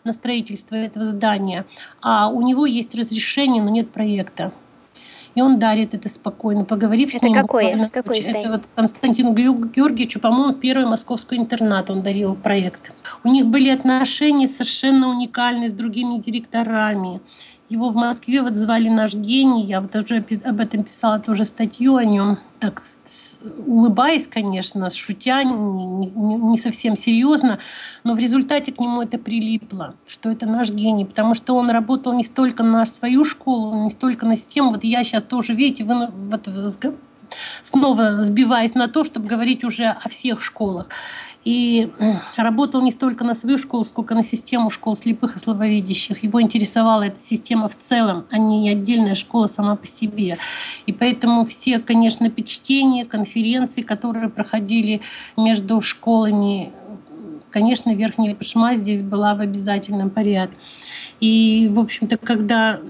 на 0.05 0.13
строительство 0.13 0.75
этого 0.75 1.05
здания, 1.05 1.67
а 2.01 2.29
у 2.29 2.41
него 2.41 2.67
есть 2.67 2.95
разрешение, 2.95 3.63
но 3.63 3.71
нет 3.71 3.91
проекта. 3.91 4.53
И 5.35 5.41
он 5.41 5.59
дарит 5.59 5.95
это 5.95 6.09
спокойно, 6.09 6.65
поговорив 6.65 7.09
это 7.09 7.19
с 7.19 7.23
ним. 7.23 7.35
Какое? 7.35 7.89
Какое 7.89 8.21
это 8.21 8.51
вот 8.51 8.63
Константину 8.75 9.33
Георгиевичу, 9.33 10.21
по-моему, 10.21 10.53
первый 10.53 10.87
московский 10.87 11.37
интернат 11.37 11.89
он 11.89 12.03
дарил 12.03 12.35
проект. 12.35 12.93
У 13.25 13.29
них 13.29 13.47
были 13.47 13.71
отношения 13.71 14.47
совершенно 14.47 15.09
уникальные 15.09 15.71
с 15.71 15.73
другими 15.73 16.19
директорами. 16.19 17.21
Его 17.73 17.89
в 17.89 17.95
Москве 17.95 18.43
вот 18.43 18.55
звали 18.55 18.91
«Наш 18.91 19.15
гений». 19.15 19.65
Я 19.65 19.81
вот 19.81 19.97
уже 19.97 20.23
об 20.45 20.61
этом 20.61 20.85
писала 20.85 21.19
тоже 21.19 21.47
статью 21.47 21.97
о 21.97 22.05
нем. 22.05 22.39
Так 22.61 22.83
улыбаясь, 23.67 24.29
конечно, 24.29 24.91
шутя, 24.91 25.43
не, 25.43 26.11
не, 26.11 26.35
не 26.35 26.59
совсем 26.59 26.97
серьезно, 26.97 27.59
но 28.05 28.13
в 28.13 28.19
результате 28.19 28.73
к 28.73 28.79
нему 28.79 29.01
это 29.01 29.17
прилипло, 29.17 29.95
что 30.07 30.31
это 30.31 30.45
наш 30.45 30.69
гений, 30.71 31.07
потому 31.07 31.35
что 31.35 31.57
он 31.57 31.71
работал 31.71 32.13
не 32.13 32.25
столько 32.25 32.63
на 32.63 32.85
свою 32.85 33.25
школу, 33.25 33.85
не 33.85 33.91
столько 33.91 34.27
на 34.27 34.37
систему. 34.37 34.73
Вот 34.73 34.85
я 34.85 35.03
сейчас 35.03 35.23
тоже, 35.23 35.55
видите, 35.55 35.85
вы, 35.85 36.09
вот, 36.09 36.49
снова 37.63 38.21
сбиваясь 38.21 38.75
на 38.75 38.87
то, 38.87 39.03
чтобы 39.03 39.29
говорить 39.29 39.65
уже 39.65 39.87
о 39.87 40.11
всех 40.11 40.43
школах 40.43 40.89
и 41.45 41.91
работал 42.37 42.83
не 42.83 42.93
столько 42.93 43.25
на 43.25 43.35
свою 43.35 43.59
школу, 43.59 43.85
сколько 43.85 44.15
на 44.15 44.23
систему 44.23 44.71
школ 44.71 44.95
слепых 44.95 45.37
и 45.37 45.39
слабовидящих. 45.39 46.23
Его 46.23 46.41
интересовала 46.41 47.03
эта 47.03 47.21
система 47.21 47.69
в 47.69 47.77
целом, 47.77 48.27
а 48.31 48.39
не 48.39 48.71
отдельная 48.71 49.15
школа 49.15 49.47
сама 49.47 49.77
по 49.77 49.87
себе. 49.87 50.39
И 50.87 50.93
поэтому 50.93 51.45
все, 51.45 51.79
конечно, 51.79 52.31
чтения, 52.31 53.05
конференции, 53.05 53.83
которые 53.83 54.29
проходили 54.29 55.01
между 55.37 55.81
школами, 55.81 56.73
конечно, 57.51 57.95
Верхняя 57.95 58.35
Пашма 58.35 58.75
здесь 58.77 59.03
была 59.03 59.35
в 59.35 59.41
обязательном 59.41 60.11
порядке. 60.11 60.57
И, 61.21 61.69
в 61.71 61.79
общем-то, 61.79 62.17
когда 62.19 62.81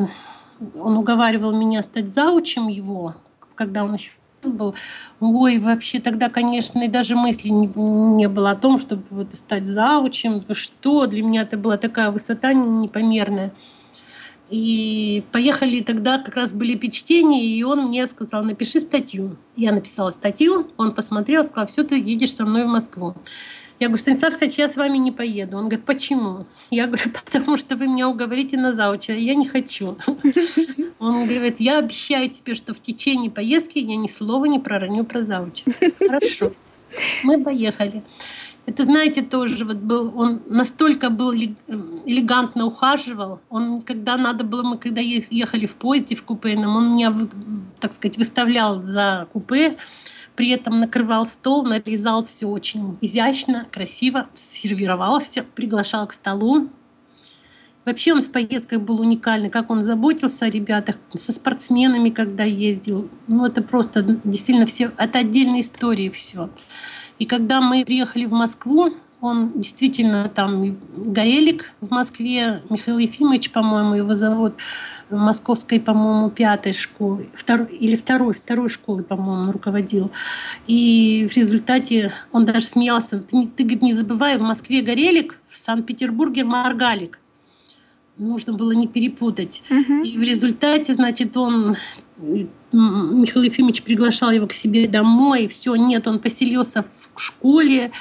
он 0.75 0.97
уговаривал 0.97 1.53
меня 1.53 1.83
стать 1.83 2.15
заучем 2.15 2.69
его, 2.69 3.15
когда 3.55 3.85
он 3.85 3.95
еще 3.95 4.13
был. 4.49 4.75
Ой, 5.21 5.59
вообще 5.59 6.01
тогда, 6.01 6.29
конечно, 6.29 6.83
и 6.83 6.89
даже 6.89 7.15
мысли 7.17 7.49
не, 7.49 7.67
не 7.67 8.29
было 8.29 8.51
о 8.51 8.57
том, 8.57 8.79
чтобы 8.79 9.03
вот 9.11 9.35
стать 9.35 9.67
заучем. 9.67 10.43
Что? 10.51 11.07
Для 11.07 11.23
меня 11.23 11.43
это 11.43 11.57
была 11.57 11.77
такая 11.77 12.11
высота 12.11 12.53
непомерная. 12.53 13.53
И 14.51 15.25
поехали 15.33 15.81
тогда, 15.81 16.19
как 16.19 16.35
раз 16.35 16.53
были 16.53 16.75
печтения, 16.75 17.43
и 17.43 17.63
он 17.63 17.87
мне 17.87 18.07
сказал, 18.07 18.45
напиши 18.45 18.81
статью. 18.81 19.37
Я 19.57 19.73
написала 19.73 20.11
статью, 20.11 20.71
он 20.77 20.95
посмотрел, 20.95 21.45
сказал, 21.45 21.67
все, 21.69 21.85
ты 21.85 21.99
едешь 21.99 22.35
со 22.35 22.45
мной 22.45 22.65
в 22.65 22.69
Москву. 22.69 23.15
Я 23.83 23.89
говорю, 23.89 24.01
Станислав 24.01 24.31
Александрович, 24.31 24.59
я 24.61 24.69
с 24.69 24.77
вами 24.77 24.97
не 24.99 25.11
поеду. 25.11 25.57
Он 25.57 25.65
говорит, 25.65 25.85
почему? 25.85 26.47
Я 26.71 26.87
говорю, 26.87 27.11
потому 27.25 27.57
что 27.57 27.75
вы 27.75 27.89
меня 27.89 28.09
уговорите 28.09 28.57
на 28.57 28.75
зауча. 28.75 29.13
Я 29.13 29.35
не 29.35 29.49
хочу. 29.49 29.99
Он 31.01 31.27
говорит, 31.27 31.57
я 31.59 31.79
обещаю 31.79 32.31
тебе, 32.31 32.55
что 32.55 32.75
в 32.75 32.81
течение 32.81 33.29
поездки 33.29 33.79
я 33.81 33.97
ни 33.97 34.07
слова 34.07 34.45
не 34.45 34.61
пророню 34.61 35.03
про 35.03 35.25
заучество. 35.25 35.75
Хорошо. 35.99 36.53
Мы 37.25 37.43
поехали. 37.43 38.05
Это, 38.67 38.85
знаете, 38.85 39.21
тоже 39.21 39.65
вот 39.65 39.79
был, 39.79 40.17
он 40.17 40.43
настолько 40.47 41.11
был 41.11 41.33
элегантно 41.33 42.67
ухаживал. 42.67 43.41
Он, 43.51 43.83
когда 43.83 44.17
надо 44.17 44.45
было, 44.45 44.63
мы 44.63 44.79
когда 44.79 45.01
ехали 45.01 45.67
в 45.67 45.75
поезде 45.75 46.15
в 46.15 46.23
купе, 46.23 46.57
он 46.57 46.95
меня, 46.95 47.13
так 47.81 47.93
сказать, 47.93 48.17
выставлял 48.17 48.85
за 48.85 49.27
купе, 49.33 49.77
при 50.37 50.51
этом 50.51 50.81
накрывал 50.81 51.27
стол, 51.27 51.65
нарезал 51.65 52.25
все 52.25 52.47
очень 52.47 52.97
изящно, 53.01 53.67
красиво, 53.71 54.29
сервировал 54.35 55.21
все, 55.21 55.43
приглашал 55.43 56.07
к 56.07 56.13
столу. 56.13 56.69
Вообще 57.85 58.13
он 58.13 58.23
в 58.23 58.31
поездках 58.31 58.81
был 58.81 59.01
уникальный, 59.01 59.51
как 59.51 59.69
он 59.71 59.83
заботился 59.83 60.47
о 60.47 60.51
ребятах, 60.51 60.97
со 61.15 61.33
спортсменами, 61.33 62.11
когда 62.11 62.45
ездил. 62.45 63.09
Ну, 63.27 63.45
это 63.45 63.61
просто 63.61 64.03
действительно 64.25 64.67
все, 64.67 64.93
это 64.97 65.19
отдельные 65.19 65.63
истории 65.63 66.09
все. 66.09 66.49
И 67.19 67.25
когда 67.25 67.61
мы 67.61 67.85
приехали 67.85 68.25
в 68.25 68.33
Москву, 68.33 68.91
он 69.21 69.53
действительно 69.55 70.29
там 70.29 70.77
Горелик 70.97 71.73
в 71.81 71.91
Москве, 71.91 72.63
Михаил 72.71 72.99
Ефимович, 72.99 73.51
по-моему, 73.51 73.95
его 73.95 74.15
зовут, 74.15 74.55
московской, 75.13 75.81
по-моему, 75.81 76.31
пятой 76.31 76.73
школы, 76.73 77.29
второй, 77.35 77.67
или 77.69 77.97
второй, 77.97 78.35
второй 78.35 78.69
школы, 78.69 79.03
по-моему, 79.03 79.53
руководил. 79.53 80.11
И 80.67 81.29
в 81.31 81.37
результате 81.37 82.13
он 82.33 82.45
даже 82.45 82.67
смеялся. 82.67 83.19
Ты, 83.19 83.47
ты 83.47 83.63
говорит, 83.63 83.83
не 83.83 83.95
забывай, 83.95 84.37
в 84.39 84.43
Москве 84.43 84.83
Горелик, 84.83 85.39
в 85.49 85.59
Санкт-Петербурге 85.59 86.45
Маргалик. 86.45 87.19
Нужно 88.19 88.53
было 88.53 88.73
не 88.73 88.87
перепутать. 88.87 89.63
Uh-huh. 89.71 90.05
И 90.05 90.19
в 90.19 90.23
результате, 90.23 90.93
значит, 90.93 91.37
он 91.37 91.77
Михаил 92.73 93.43
Ефимович 93.43 93.83
приглашал 93.83 94.31
его 94.31 94.47
к 94.47 94.53
себе 94.53 94.87
домой, 94.87 95.45
и 95.45 95.49
все, 95.49 95.75
нет, 95.77 96.07
он 96.07 96.21
поселился 96.21 96.85
в 97.15 97.21
школе, 97.21 97.93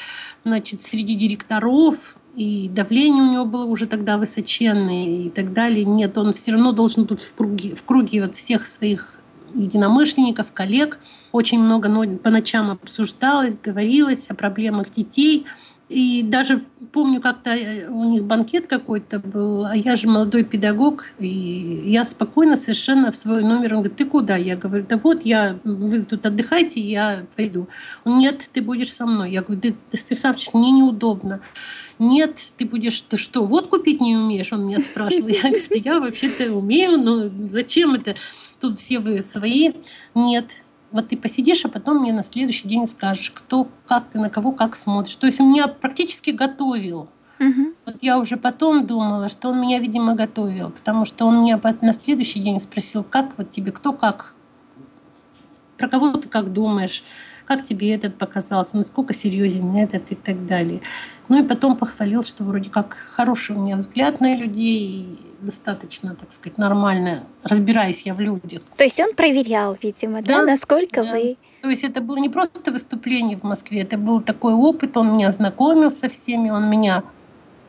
значит, 0.43 0.81
среди 0.81 1.15
директоров, 1.15 2.15
и 2.35 2.69
давление 2.69 3.23
у 3.23 3.31
него 3.31 3.45
было 3.45 3.65
уже 3.65 3.85
тогда 3.87 4.17
высоченное 4.17 5.25
и 5.25 5.29
так 5.29 5.53
далее. 5.53 5.83
Нет, 5.85 6.17
он 6.17 6.33
все 6.33 6.53
равно 6.53 6.71
должен 6.71 7.05
тут 7.05 7.19
в 7.19 7.33
круге, 7.33 7.75
в 7.75 7.83
круге 7.83 8.23
вот 8.23 8.35
всех 8.35 8.67
своих 8.67 9.19
единомышленников, 9.53 10.51
коллег. 10.53 10.99
Очень 11.31 11.59
много 11.59 11.89
по 12.17 12.29
ночам 12.29 12.71
обсуждалось, 12.71 13.59
говорилось 13.59 14.27
о 14.27 14.35
проблемах 14.35 14.91
детей– 14.91 15.45
и 15.91 16.23
даже 16.23 16.63
помню, 16.93 17.19
как-то 17.19 17.49
э, 17.51 17.87
у 17.89 18.05
них 18.05 18.23
банкет 18.23 18.67
какой-то 18.67 19.19
был, 19.19 19.65
а 19.65 19.75
я 19.75 19.97
же 19.97 20.07
молодой 20.07 20.45
педагог, 20.45 21.11
и 21.19 21.27
я 21.85 22.05
спокойно 22.05 22.55
совершенно 22.55 23.11
в 23.11 23.15
свой 23.15 23.43
номер, 23.43 23.73
он 23.73 23.79
говорит, 23.81 23.97
ты 23.97 24.05
куда? 24.05 24.37
Я 24.37 24.55
говорю, 24.55 24.85
да 24.87 24.97
вот, 24.97 25.25
я, 25.25 25.59
вы 25.65 26.03
тут 26.03 26.25
отдыхайте, 26.25 26.79
я 26.79 27.25
пойду. 27.35 27.67
Он, 28.05 28.19
нет, 28.19 28.49
ты 28.53 28.61
будешь 28.61 28.93
со 28.93 29.05
мной. 29.05 29.31
Я 29.31 29.41
говорю, 29.41 29.61
да, 29.61 30.15
Савчик, 30.15 30.53
мне 30.53 30.71
неудобно. 30.71 31.41
Нет, 31.99 32.39
ты 32.57 32.65
будешь, 32.65 33.01
ты 33.01 33.17
что, 33.17 33.45
вот 33.45 33.67
купить 33.67 33.99
не 33.99 34.15
умеешь? 34.15 34.53
Он 34.53 34.65
меня 34.65 34.79
спрашивал. 34.79 35.27
Я 35.27 35.41
говорю, 35.41 35.65
я 35.71 35.99
вообще-то 35.99 36.53
умею, 36.53 36.97
но 36.97 37.29
зачем 37.49 37.95
это? 37.95 38.15
Тут 38.59 38.79
все 38.79 38.99
вы 38.99 39.21
свои. 39.21 39.73
Нет, 40.15 40.51
вот 40.91 41.09
ты 41.09 41.17
посидишь, 41.17 41.65
а 41.65 41.69
потом 41.69 42.01
мне 42.01 42.13
на 42.13 42.23
следующий 42.23 42.67
день 42.67 42.85
скажешь, 42.85 43.31
кто, 43.31 43.67
как 43.87 44.09
ты, 44.09 44.19
на 44.19 44.29
кого, 44.29 44.51
как 44.51 44.75
смотришь. 44.75 45.15
То 45.15 45.25
есть 45.25 45.39
он 45.39 45.51
меня 45.51 45.67
практически 45.67 46.31
готовил. 46.31 47.09
Угу. 47.39 47.73
Вот 47.85 47.95
я 48.01 48.19
уже 48.19 48.37
потом 48.37 48.85
думала, 48.85 49.29
что 49.29 49.49
он 49.49 49.59
меня, 49.59 49.79
видимо, 49.79 50.15
готовил, 50.15 50.69
потому 50.69 51.05
что 51.05 51.25
он 51.25 51.41
меня 51.41 51.59
на 51.81 51.93
следующий 51.93 52.39
день 52.39 52.59
спросил, 52.59 53.03
как 53.03 53.31
вот 53.37 53.49
тебе, 53.49 53.71
кто 53.71 53.93
как, 53.93 54.35
про 55.77 55.87
кого 55.87 56.11
ты 56.13 56.29
как 56.29 56.53
думаешь, 56.53 57.03
как 57.45 57.63
тебе 57.63 57.95
этот 57.95 58.15
показался, 58.15 58.77
насколько 58.77 59.13
серьезен 59.13 59.75
этот 59.75 60.11
и 60.11 60.15
так 60.15 60.45
далее. 60.45 60.81
Ну 61.29 61.43
и 61.43 61.47
потом 61.47 61.75
похвалил, 61.77 62.23
что 62.23 62.43
вроде 62.43 62.69
как 62.69 62.93
хороший 62.93 63.55
у 63.55 63.59
меня 63.59 63.75
взгляд 63.75 64.19
на 64.21 64.35
людей, 64.35 65.19
достаточно, 65.41 66.15
так 66.15 66.31
сказать, 66.31 66.57
нормально 66.57 67.23
разбираюсь 67.43 68.01
я 68.03 68.13
в 68.13 68.19
людях. 68.19 68.61
То 68.77 68.83
есть 68.83 68.99
он 68.99 69.13
проверял, 69.13 69.77
видимо, 69.81 70.21
да, 70.21 70.39
да 70.39 70.45
насколько 70.45 71.03
да. 71.03 71.11
вы... 71.11 71.37
То 71.61 71.69
есть 71.69 71.83
это 71.83 72.01
было 72.01 72.17
не 72.17 72.29
просто 72.29 72.71
выступление 72.71 73.37
в 73.37 73.43
Москве, 73.43 73.81
это 73.81 73.97
был 73.97 74.21
такой 74.21 74.53
опыт, 74.53 74.97
он 74.97 75.13
меня 75.13 75.31
знакомил 75.31 75.91
со 75.91 76.09
всеми, 76.09 76.49
он 76.49 76.69
меня 76.69 77.03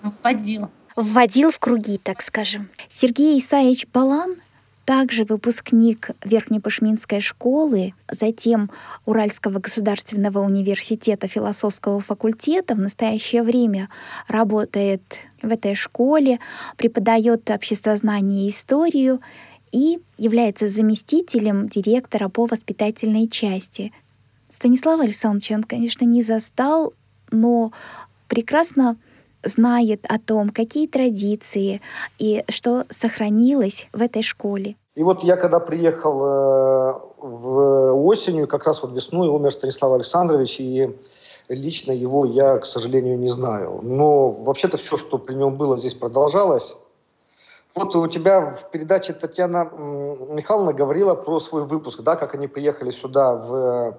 вводил. 0.02 0.70
Вводил 0.96 1.50
в 1.50 1.58
круги, 1.58 1.98
так 1.98 2.22
скажем. 2.22 2.68
Сергей 2.88 3.38
Исаевич 3.38 3.86
Балан 3.92 4.36
также 4.84 5.24
выпускник 5.24 6.10
Верхнепашминской 6.24 7.20
школы, 7.20 7.94
затем 8.10 8.70
Уральского 9.04 9.58
государственного 9.58 10.40
университета 10.40 11.28
философского 11.28 12.00
факультета, 12.00 12.74
в 12.74 12.78
настоящее 12.78 13.42
время 13.42 13.88
работает 14.28 15.02
в 15.40 15.50
этой 15.50 15.74
школе, 15.74 16.38
преподает 16.76 17.48
обществознание 17.50 18.46
и 18.46 18.50
историю 18.50 19.20
и 19.70 20.00
является 20.18 20.68
заместителем 20.68 21.68
директора 21.68 22.28
по 22.28 22.46
воспитательной 22.46 23.28
части. 23.28 23.92
Станислав 24.50 25.00
Александрович 25.00 25.50
он, 25.50 25.64
конечно, 25.64 26.04
не 26.04 26.22
застал, 26.22 26.92
но 27.30 27.72
прекрасно 28.28 28.96
знает 29.44 30.04
о 30.08 30.18
том, 30.18 30.50
какие 30.50 30.86
традиции 30.86 31.80
и 32.18 32.44
что 32.48 32.84
сохранилось 32.90 33.88
в 33.92 34.02
этой 34.02 34.22
школе. 34.22 34.76
И 34.94 35.02
вот 35.02 35.22
я 35.22 35.36
когда 35.36 35.58
приехал 35.58 36.22
э, 36.22 37.00
в 37.18 38.06
осенью, 38.06 38.46
как 38.46 38.66
раз 38.66 38.82
вот 38.82 38.92
весной 38.92 39.28
умер 39.28 39.52
Станислав 39.52 39.92
Александрович, 39.94 40.60
и 40.60 40.94
лично 41.48 41.92
его 41.92 42.26
я, 42.26 42.58
к 42.58 42.66
сожалению, 42.66 43.18
не 43.18 43.28
знаю. 43.28 43.80
Но 43.82 44.30
вообще-то 44.30 44.76
все, 44.76 44.96
что 44.96 45.18
при 45.18 45.34
нем 45.34 45.56
было, 45.56 45.76
здесь 45.76 45.94
продолжалось. 45.94 46.76
Вот 47.74 47.96
у 47.96 48.06
тебя 48.06 48.50
в 48.50 48.70
передаче 48.70 49.14
Татьяна 49.14 49.64
Михайловна 50.28 50.74
говорила 50.74 51.14
про 51.14 51.40
свой 51.40 51.64
выпуск, 51.64 52.02
да, 52.02 52.16
как 52.16 52.34
они 52.34 52.46
приехали 52.46 52.90
сюда 52.90 53.34
в, 53.34 53.98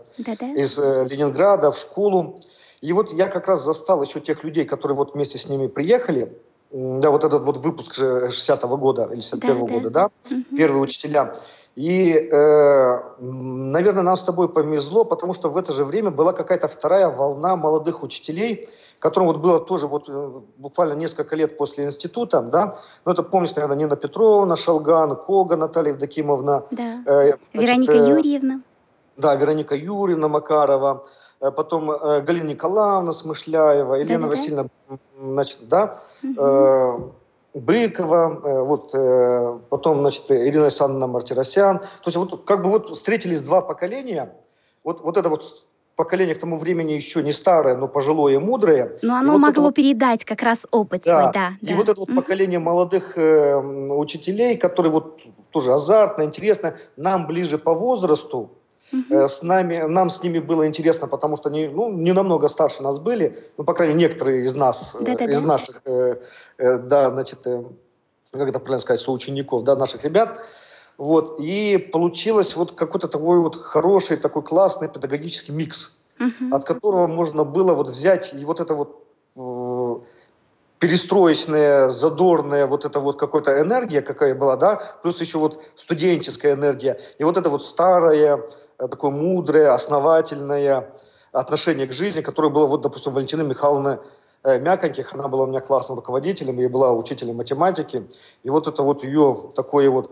из 0.56 0.78
э, 0.78 1.08
Ленинграда 1.10 1.72
в 1.72 1.78
школу. 1.78 2.40
И 2.84 2.92
вот 2.92 3.14
я 3.14 3.28
как 3.28 3.48
раз 3.48 3.64
застал 3.64 4.04
еще 4.04 4.20
тех 4.20 4.44
людей, 4.44 4.66
которые 4.66 4.98
вот 4.98 5.14
вместе 5.14 5.38
с 5.38 5.48
ними 5.48 5.68
приехали. 5.68 6.38
Да, 6.72 7.12
вот 7.12 7.24
этот 7.24 7.44
вот 7.44 7.58
выпуск 7.58 7.98
60-го 7.98 8.78
года 8.78 9.08
или 9.14 9.22
61-го 9.22 9.68
да, 9.68 9.74
года, 9.74 9.90
да, 9.90 10.10
да? 10.30 10.36
Угу. 10.36 10.58
первые 10.58 10.82
учителя. 10.82 11.32
И, 11.76 12.12
э, 12.12 13.00
наверное, 13.20 14.04
нам 14.04 14.18
с 14.18 14.24
тобой 14.24 14.50
повезло, 14.50 15.06
потому 15.06 15.34
что 15.34 15.50
в 15.50 15.56
это 15.56 15.72
же 15.72 15.86
время 15.86 16.12
была 16.12 16.34
какая-то 16.34 16.68
вторая 16.68 17.10
волна 17.10 17.56
молодых 17.56 18.04
учителей, 18.04 18.68
которым 19.00 19.28
вот 19.28 19.38
было 19.38 19.62
тоже 19.62 19.88
вот 19.88 20.10
э, 20.10 20.42
буквально 20.58 20.94
несколько 20.94 21.38
лет 21.38 21.58
после 21.58 21.86
института, 21.86 22.42
да. 22.42 22.76
Ну, 23.06 23.14
это 23.14 23.24
помнишь, 23.24 23.56
наверное, 23.56 23.78
Нина 23.78 23.96
Петровна, 23.96 24.58
Шалган, 24.58 25.16
Кога, 25.16 25.56
Наталья 25.56 25.92
Евдокимовна. 25.92 26.66
Да. 26.72 27.04
Э, 27.06 27.38
значит, 27.54 27.88
Вероника 27.88 27.94
э, 27.94 28.10
Юрьевна. 28.10 28.62
Да, 29.16 29.36
Вероника 29.36 29.76
Юрьевна 29.76 30.28
Макарова. 30.28 31.06
Э, 31.44 31.52
потом 31.52 31.92
э, 31.92 32.22
Галина 32.22 32.50
Николаевна 32.50 33.12
Смышляева, 33.12 33.96
Елена 33.96 34.24
да, 34.24 34.30
Васильевна, 34.30 34.70
значит, 35.20 35.68
да, 35.68 35.98
угу. 36.24 37.14
Быкова, 37.54 38.64
вот, 38.66 38.92
потом, 39.70 40.00
значит, 40.00 40.32
Ирина 40.32 40.64
Александровна 40.64 41.06
Мартиросян. 41.06 41.80
То 41.80 42.06
есть 42.06 42.18
вот 42.18 42.46
как 42.46 42.64
бы 42.64 42.72
вот 42.72 42.90
встретились 42.90 43.42
два 43.42 43.62
поколения, 43.62 44.34
вот, 44.84 45.02
вот 45.02 45.18
это 45.18 45.30
вот 45.30 45.68
поколение 45.96 46.34
к 46.34 46.40
тому 46.40 46.58
времени 46.58 46.94
еще 46.94 47.22
не 47.22 47.32
старое, 47.32 47.76
но 47.78 47.88
пожилое, 47.88 48.40
мудрое. 48.40 48.98
Но 49.04 49.18
оно 49.18 49.34
вот 49.34 49.40
могло 49.40 49.66
вот, 49.66 49.76
передать 49.76 50.26
как 50.26 50.42
раз 50.42 50.66
опыт 50.72 51.04
да, 51.06 51.22
свой, 51.22 51.34
да. 51.34 51.52
И 51.62 51.68
да. 51.68 51.76
вот 51.76 51.90
это 51.90 52.00
вот 52.00 52.16
поколение 52.16 52.58
молодых 52.58 53.20
э, 53.20 53.56
учителей, 53.58 54.58
которые 54.58 54.92
вот 54.92 55.22
тоже 55.52 55.74
азартно, 55.74 56.24
интересно, 56.24 56.76
нам 56.98 57.28
ближе 57.28 57.60
по 57.60 57.76
возрасту, 57.76 58.50
Угу. 58.94 59.16
С 59.28 59.42
нами, 59.42 59.86
нам 59.88 60.10
с 60.10 60.22
ними 60.22 60.40
было 60.40 60.68
интересно, 60.68 61.08
потому 61.08 61.36
что 61.36 61.50
они 61.50 61.68
ну, 61.68 61.92
не 61.92 62.14
намного 62.14 62.48
старше 62.48 62.84
нас 62.84 63.00
были, 63.00 63.38
ну, 63.58 63.64
по 63.64 63.74
крайней 63.74 63.96
мере, 63.96 64.08
некоторые 64.08 64.44
из 64.44 64.54
нас, 64.56 64.96
Да-да-да. 65.00 65.32
из 65.32 65.42
наших, 65.42 65.82
э, 65.86 66.18
э, 66.58 66.78
да, 66.78 67.10
значит, 67.10 67.40
э, 67.48 67.64
как 68.32 68.50
это 68.50 68.60
правильно 68.60 68.80
сказать, 68.80 69.00
соучеников, 69.00 69.64
да, 69.64 69.76
наших 69.76 70.04
ребят. 70.04 70.40
Вот, 70.98 71.40
и 71.40 71.78
получилось 71.92 72.56
вот 72.56 72.74
какой-то 72.74 73.08
такой 73.08 73.40
вот 73.40 73.56
хороший, 73.56 74.18
такой 74.18 74.44
классный 74.44 74.90
педагогический 74.90 75.52
микс, 75.52 75.98
угу. 76.20 76.56
от 76.56 76.64
которого 76.66 77.08
можно 77.08 77.44
было 77.44 77.74
вот 77.74 77.90
взять 77.90 78.34
и 78.36 78.46
вот 78.46 78.60
это 78.60 78.76
вот 78.76 79.03
перестроечная, 80.84 81.88
задорная 81.88 82.68
вот 82.68 82.84
эта 82.84 83.00
вот 83.00 83.18
какая-то 83.18 83.62
энергия, 83.62 84.02
какая 84.02 84.36
была, 84.36 84.58
да, 84.58 84.82
плюс 85.02 85.22
еще 85.22 85.38
вот 85.38 85.64
студенческая 85.76 86.56
энергия, 86.56 87.00
и 87.20 87.24
вот 87.24 87.38
это 87.38 87.50
вот 87.50 87.64
старое, 87.64 88.42
э, 88.80 88.88
такое 88.90 89.12
мудрое, 89.12 89.74
основательное 89.74 90.94
отношение 91.32 91.88
к 91.88 91.94
жизни, 91.94 92.20
которое 92.20 92.50
было 92.50 92.68
вот, 92.68 92.82
допустим, 92.82 93.14
Валентина 93.14 93.44
Михайловна 93.44 94.02
э, 94.44 94.60
Мяконьких, 94.60 95.14
она 95.14 95.30
была 95.30 95.46
у 95.46 95.48
меня 95.48 95.62
классным 95.62 95.96
руководителем, 95.96 96.60
и 96.60 96.68
была 96.68 96.92
учителем 96.92 97.38
математики, 97.38 98.06
и 98.44 98.50
вот 98.50 98.68
это 98.68 98.84
вот 98.84 99.06
ее 99.06 99.52
такое 99.56 99.90
вот 99.90 100.12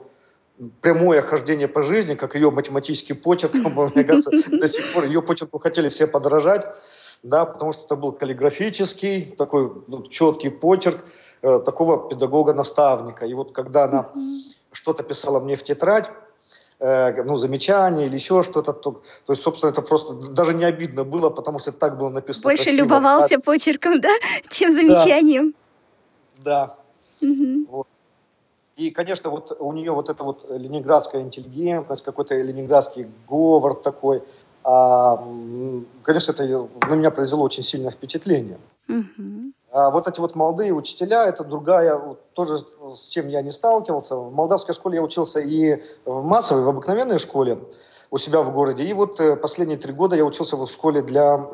прямое 0.79 1.21
хождение 1.21 1.67
по 1.67 1.83
жизни, 1.83 2.15
как 2.15 2.35
ее 2.35 2.49
математический 2.49 3.15
почерк, 3.15 3.55
мне 3.95 4.05
кажется, 4.05 4.31
до 4.49 4.67
сих 4.69 4.93
пор 4.93 5.03
ее 5.03 5.21
почерку 5.21 5.59
хотели 5.59 5.89
все 5.89 6.07
подражать, 6.07 6.65
да, 7.23 7.45
потому 7.45 7.73
что 7.73 7.85
это 7.85 7.95
был 7.95 8.11
каллиграфический, 8.11 9.25
такой 9.37 9.71
ну, 9.87 10.03
четкий 10.03 10.49
почерк 10.49 11.05
э, 11.41 11.59
такого 11.59 12.09
педагога-наставника. 12.09 13.25
И 13.25 13.33
вот 13.33 13.51
когда 13.51 13.83
она 13.83 14.09
mm-hmm. 14.13 14.37
что-то 14.71 15.03
писала 15.03 15.39
мне 15.39 15.55
в 15.55 15.63
тетрадь, 15.63 16.09
э, 16.79 17.23
ну, 17.23 17.35
замечания 17.35 18.07
или 18.07 18.15
еще 18.15 18.43
что-то. 18.43 18.73
То, 18.73 19.01
то 19.25 19.33
есть, 19.33 19.43
собственно, 19.43 19.71
это 19.71 19.81
просто 19.81 20.13
даже 20.13 20.53
не 20.53 20.65
обидно 20.65 21.03
было, 21.03 21.29
потому 21.29 21.59
что 21.59 21.71
так 21.71 21.97
было 21.97 22.09
написано 22.09 22.43
Больше 22.43 22.63
красиво. 22.63 22.83
любовался 22.83 23.35
а... 23.35 23.39
почерком, 23.39 24.01
да, 24.01 24.09
чем 24.49 24.71
замечанием. 24.71 25.53
Да. 26.39 26.75
да. 27.21 27.27
Угу. 27.27 27.65
Вот. 27.69 27.87
И, 28.77 28.89
конечно, 28.89 29.29
вот 29.29 29.55
у 29.59 29.71
нее 29.73 29.91
вот 29.91 30.09
эта 30.09 30.23
вот 30.23 30.45
ленинградская 30.49 31.21
интеллигентность, 31.21 32.03
какой-то 32.03 32.33
ленинградский 32.35 33.07
говор 33.27 33.75
такой, 33.75 34.23
конечно, 34.63 36.31
это 36.31 36.67
на 36.89 36.95
меня 36.95 37.11
произвело 37.11 37.43
очень 37.43 37.63
сильное 37.63 37.91
впечатление. 37.91 38.59
Угу. 38.87 39.53
А 39.71 39.89
вот 39.89 40.07
эти 40.07 40.19
вот 40.19 40.35
молодые 40.35 40.73
учителя, 40.73 41.25
это 41.25 41.43
другая, 41.43 41.99
тоже 42.33 42.57
с 42.93 43.07
чем 43.07 43.29
я 43.29 43.41
не 43.41 43.51
сталкивался. 43.51 44.17
В 44.17 44.33
молдавской 44.33 44.75
школе 44.75 44.97
я 44.97 45.03
учился 45.03 45.39
и 45.39 45.81
в 46.05 46.23
массовой, 46.23 46.63
в 46.63 46.69
обыкновенной 46.69 47.19
школе 47.19 47.57
у 48.11 48.17
себя 48.17 48.41
в 48.41 48.51
городе. 48.51 48.83
И 48.83 48.93
вот 48.93 49.21
э, 49.21 49.37
последние 49.37 49.77
три 49.77 49.93
года 49.93 50.17
я 50.17 50.25
учился 50.25 50.57
в 50.57 50.67
школе 50.67 51.01
для 51.01 51.47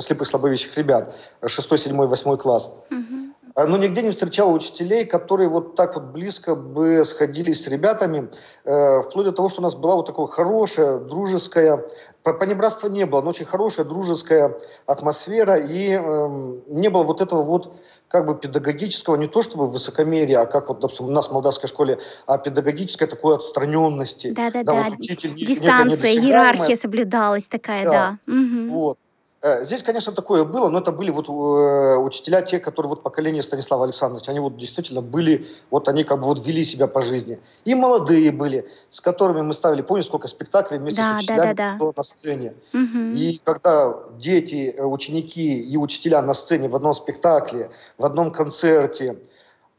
слепых 0.00 0.26
слабовидящих 0.26 0.76
ребят, 0.76 1.14
6, 1.46 1.78
7, 1.78 1.96
8 1.96 2.36
класс. 2.36 2.78
Угу. 2.90 3.21
Но 3.54 3.76
нигде 3.76 4.02
не 4.02 4.10
встречал 4.10 4.52
учителей, 4.52 5.04
которые 5.04 5.48
вот 5.48 5.74
так 5.74 5.94
вот 5.94 6.04
близко 6.04 6.54
бы 6.54 7.04
сходились 7.04 7.64
с 7.64 7.68
ребятами, 7.68 8.30
э, 8.64 9.02
вплоть 9.02 9.26
до 9.26 9.32
того, 9.32 9.48
что 9.48 9.60
у 9.60 9.62
нас 9.62 9.74
была 9.74 9.96
вот 9.96 10.06
такая 10.06 10.26
хорошая, 10.26 10.98
дружеская 10.98 11.84
Понебратства 12.22 12.86
не 12.86 13.04
было, 13.04 13.20
но 13.20 13.30
очень 13.30 13.46
хорошая, 13.46 13.84
дружеская 13.84 14.56
атмосфера, 14.86 15.56
и 15.56 15.90
э, 15.90 16.58
не 16.68 16.88
было 16.88 17.02
вот 17.02 17.20
этого 17.20 17.42
вот 17.42 17.74
как 18.06 18.26
бы 18.26 18.38
педагогического, 18.38 19.16
не 19.16 19.26
то 19.26 19.42
чтобы 19.42 19.68
высокомерия, 19.68 20.40
а 20.40 20.46
как 20.46 20.68
вот, 20.68 20.78
допустим, 20.78 21.06
у 21.06 21.10
нас 21.10 21.28
в 21.28 21.32
молдавской 21.32 21.68
школе, 21.68 21.98
а 22.26 22.38
педагогической 22.38 23.08
такой 23.08 23.34
отстраненности. 23.34 24.30
Да-да-да, 24.30 24.72
да, 24.72 24.84
вот 24.84 25.00
учитель, 25.00 25.34
дистанция, 25.34 26.12
иерархия 26.12 26.76
соблюдалась 26.76 27.46
такая, 27.46 27.84
да. 27.84 28.18
да. 28.26 28.32
Угу. 28.32 28.72
Вот. 28.72 28.98
Э, 29.42 29.64
здесь, 29.64 29.82
конечно, 29.82 30.12
такое 30.12 30.44
было, 30.44 30.68
но 30.68 30.78
это 30.78 30.92
были 30.92 31.10
вот 31.10 31.28
э, 31.28 31.96
учителя, 31.96 32.42
те, 32.42 32.60
которые 32.60 32.90
вот 32.90 33.02
поколение 33.02 33.42
Станислава 33.42 33.84
Александровича, 33.84 34.30
они 34.30 34.40
вот 34.40 34.56
действительно 34.56 35.02
были, 35.02 35.46
вот 35.70 35.88
они 35.88 36.04
как 36.04 36.20
бы 36.20 36.26
вот 36.26 36.46
вели 36.46 36.64
себя 36.64 36.86
по 36.86 37.02
жизни. 37.02 37.40
И 37.64 37.74
молодые 37.74 38.30
были, 38.30 38.68
с 38.88 39.00
которыми 39.00 39.42
мы 39.42 39.52
ставили, 39.52 39.82
помните, 39.82 40.06
сколько 40.06 40.28
спектаклей 40.28 40.78
вместе 40.78 41.02
да, 41.02 41.18
с 41.18 41.22
учителями 41.22 41.54
да, 41.54 41.72
да, 41.72 41.76
было 41.76 41.92
на 41.96 42.04
сцене. 42.04 42.54
Угу. 42.72 43.16
И 43.16 43.40
когда 43.42 43.98
дети, 44.16 44.74
э, 44.76 44.84
ученики 44.84 45.60
и 45.60 45.76
учителя 45.76 46.22
на 46.22 46.34
сцене 46.34 46.68
в 46.68 46.76
одном 46.76 46.94
спектакле, 46.94 47.70
в 47.98 48.04
одном 48.04 48.30
концерте, 48.30 49.18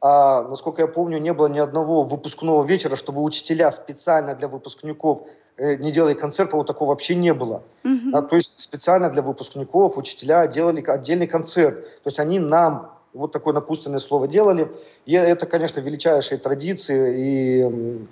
а, 0.01 0.43
насколько 0.49 0.81
я 0.81 0.89
помню, 0.89 1.19
не 1.19 1.31
было 1.31 1.47
ни 1.47 1.59
одного 1.59 2.03
выпускного 2.03 2.65
вечера, 2.65 2.97
чтобы 2.97 3.23
учителя 3.23 3.71
специально 3.71 4.35
для 4.35 4.49
выпускников 4.49 5.21
не 5.57 5.91
делали 5.91 6.13
концерт, 6.13 6.49
по-моему, 6.49 6.65
такого 6.65 6.89
вообще 6.89 7.15
не 7.15 7.33
было. 7.33 7.63
Mm-hmm. 7.83 8.11
А, 8.13 8.21
то 8.21 8.35
есть 8.35 8.61
специально 8.61 9.09
для 9.09 9.21
выпускников 9.21 9.97
учителя 9.97 10.47
делали 10.47 10.83
отдельный 10.85 11.27
концерт. 11.27 11.81
То 12.03 12.07
есть 12.07 12.19
они 12.19 12.39
нам 12.39 12.93
вот 13.13 13.31
такое 13.31 13.53
напутственное 13.53 13.99
слово 13.99 14.27
делали. 14.27 14.71
И 15.05 15.13
это, 15.13 15.45
конечно, 15.45 15.79
величайшие 15.79 16.39
традиции. 16.39 17.19
И 17.19 18.05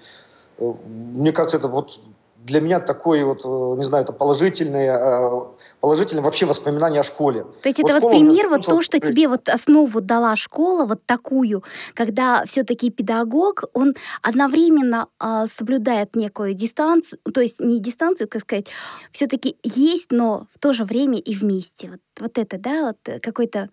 э, 0.59 0.73
мне 0.85 1.31
кажется, 1.31 1.57
это 1.57 1.67
вот 1.67 1.99
для 2.45 2.61
меня 2.61 2.79
такое 2.79 3.23
вот, 3.25 3.41
э, 3.45 3.77
не 3.77 3.83
знаю, 3.83 4.03
это 4.03 4.13
положительное, 4.13 4.97
э, 4.97 5.41
положительное 5.79 6.23
вообще 6.23 6.45
воспоминание 6.45 7.01
о 7.01 7.03
школе. 7.03 7.45
То 7.61 7.69
есть 7.69 7.79
вот 7.79 7.91
это 7.91 8.01
вот 8.01 8.11
пример, 8.11 8.49
вот 8.49 8.65
то, 8.65 8.81
что 8.81 8.99
тебе 8.99 9.27
вот 9.27 9.47
основу 9.49 10.01
дала 10.01 10.35
школа, 10.35 10.85
вот 10.85 11.05
такую, 11.05 11.63
когда 11.93 12.43
все-таки 12.45 12.89
педагог, 12.89 13.65
он 13.73 13.95
одновременно 14.21 15.07
э, 15.19 15.45
соблюдает 15.47 16.15
некую 16.15 16.53
дистанцию, 16.53 17.19
то 17.33 17.41
есть 17.41 17.59
не 17.59 17.79
дистанцию, 17.79 18.27
как 18.27 18.41
сказать, 18.41 18.67
все-таки 19.11 19.57
есть, 19.63 20.11
но 20.11 20.47
в 20.53 20.59
то 20.59 20.73
же 20.73 20.83
время 20.83 21.19
и 21.19 21.35
вместе. 21.35 21.91
Вот, 21.91 21.99
вот 22.19 22.37
это, 22.37 22.57
да, 22.57 22.87
вот 22.87 23.21
какой-то 23.21 23.69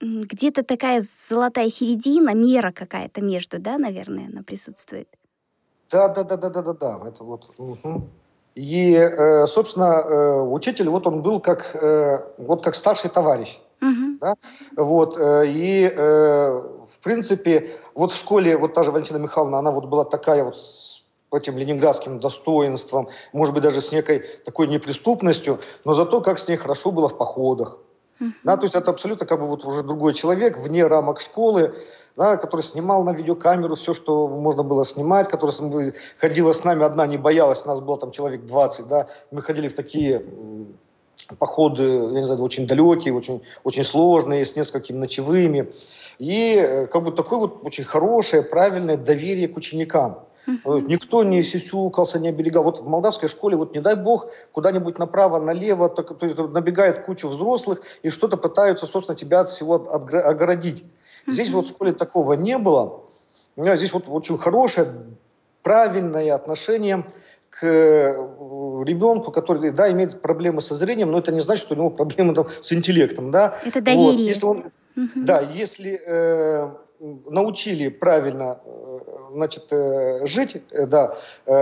где-то 0.00 0.62
такая 0.62 1.06
золотая 1.28 1.70
середина, 1.70 2.34
мера 2.34 2.70
какая-то 2.72 3.22
между, 3.22 3.58
да, 3.58 3.78
наверное, 3.78 4.26
она 4.26 4.42
присутствует. 4.42 5.08
Да, 5.90 6.08
да, 6.08 6.24
да, 6.24 6.36
да, 6.36 6.50
да, 6.50 6.62
да, 6.62 6.72
да. 6.72 7.00
Это 7.06 7.24
вот. 7.24 7.50
Угу. 7.58 8.02
И, 8.56 8.94
э, 8.94 9.46
собственно, 9.46 9.84
э, 9.84 10.40
учитель, 10.40 10.88
вот 10.88 11.06
он 11.06 11.20
был 11.20 11.40
как, 11.40 11.76
э, 11.76 12.20
вот 12.38 12.64
как 12.64 12.74
старший 12.74 13.10
товарищ. 13.10 13.60
Угу. 13.82 14.18
Да? 14.20 14.34
Вот, 14.76 15.18
и, 15.20 15.92
в 15.94 17.04
принципе, 17.04 17.70
вот 17.94 18.10
в 18.10 18.16
школе, 18.16 18.56
вот 18.56 18.72
та 18.72 18.82
же 18.82 18.90
Валентина 18.90 19.18
Михайловна, 19.18 19.58
она 19.58 19.70
вот 19.70 19.84
была 19.84 20.04
такая 20.06 20.42
вот 20.42 20.56
с 20.56 21.02
этим 21.30 21.58
ленинградским 21.58 22.18
достоинством, 22.18 23.08
может 23.34 23.54
быть, 23.54 23.62
даже 23.62 23.82
с 23.82 23.92
некой 23.92 24.24
такой 24.44 24.66
неприступностью, 24.68 25.60
но 25.84 25.92
зато 25.92 26.22
как 26.22 26.38
с 26.38 26.48
ней 26.48 26.56
хорошо 26.56 26.90
было 26.90 27.08
в 27.10 27.18
походах. 27.18 27.78
Uh-huh. 28.18 28.32
Да, 28.44 28.56
то 28.56 28.64
есть 28.64 28.74
это 28.74 28.90
абсолютно 28.90 29.26
как 29.26 29.40
бы 29.40 29.46
вот 29.46 29.64
уже 29.66 29.82
другой 29.82 30.14
человек 30.14 30.56
вне 30.56 30.86
рамок 30.86 31.20
школы, 31.20 31.74
да, 32.16 32.36
который 32.36 32.62
снимал 32.62 33.04
на 33.04 33.12
видеокамеру 33.12 33.74
все, 33.74 33.92
что 33.94 34.26
можно 34.28 34.62
было 34.62 34.84
снимать, 34.84 35.28
которая 35.28 35.92
ходила 36.16 36.52
с 36.52 36.64
нами 36.64 36.84
одна, 36.84 37.06
не 37.06 37.18
боялась, 37.18 37.66
нас 37.66 37.80
было 37.80 37.98
там 37.98 38.10
человек 38.10 38.46
20, 38.46 38.88
да, 38.88 39.06
мы 39.30 39.42
ходили 39.42 39.68
в 39.68 39.74
такие 39.74 40.22
походы, 41.38 41.82
я 41.82 42.20
не 42.20 42.24
знаю, 42.24 42.42
очень 42.42 42.66
далекие, 42.66 43.14
очень, 43.14 43.42
очень 43.64 43.84
сложные, 43.84 44.44
с 44.44 44.56
несколькими 44.56 44.98
ночевыми. 44.98 45.72
И 46.18 46.56
э, 46.56 46.86
как 46.86 47.02
бы 47.02 47.12
такое 47.12 47.40
вот 47.40 47.60
очень 47.64 47.84
хорошее, 47.84 48.42
правильное 48.42 48.96
доверие 48.96 49.48
к 49.48 49.56
ученикам. 49.56 50.20
Uh-huh. 50.46 50.80
Никто 50.82 51.24
не 51.24 51.42
сисюкался, 51.42 52.18
не 52.18 52.28
оберегал. 52.28 52.64
Вот 52.64 52.80
в 52.80 52.86
молдавской 52.86 53.28
школе, 53.28 53.56
вот 53.56 53.74
не 53.74 53.80
дай 53.80 53.96
бог, 53.96 54.28
куда-нибудь 54.52 54.98
направо, 54.98 55.40
налево, 55.40 55.88
так, 55.88 56.16
то 56.16 56.26
есть 56.26 56.38
набегает 56.38 57.04
куча 57.04 57.26
взрослых 57.26 57.82
и 58.02 58.10
что-то 58.10 58.36
пытаются, 58.36 58.86
собственно, 58.86 59.16
тебя 59.16 59.40
от 59.40 59.48
всего 59.48 59.74
огородить. 59.74 60.84
Здесь 61.26 61.50
вот 61.50 61.66
в 61.66 61.70
школе 61.70 61.92
такого 61.92 62.34
не 62.34 62.58
было. 62.58 63.02
Здесь 63.56 63.92
вот 63.92 64.04
очень 64.08 64.38
хорошее, 64.38 64.88
правильное 65.62 66.34
отношение 66.34 67.04
к 67.50 67.64
э, 67.64 68.12
ребенку, 68.84 69.32
который, 69.32 69.70
да, 69.70 69.90
имеет 69.90 70.20
проблемы 70.20 70.60
со 70.60 70.74
зрением, 70.74 71.10
но 71.10 71.18
это 71.18 71.32
не 71.32 71.40
значит, 71.40 71.64
что 71.64 71.74
у 71.74 71.78
него 71.78 71.90
проблемы 71.90 72.34
там, 72.34 72.46
с 72.60 72.72
интеллектом, 72.72 73.30
да. 73.30 73.56
Это 73.64 73.80
доверие. 73.80 74.10
Вот. 74.10 74.18
Если 74.18 74.44
он, 74.44 74.58
угу. 74.58 75.10
Да, 75.16 75.40
если 75.40 76.00
э, 76.06 76.70
научили 77.00 77.88
правильно 77.88 78.60
э, 78.64 78.85
значит, 79.36 79.64
э, 79.70 80.26
жить, 80.26 80.56
э, 80.70 80.86
да, 80.86 81.14
э, 81.46 81.52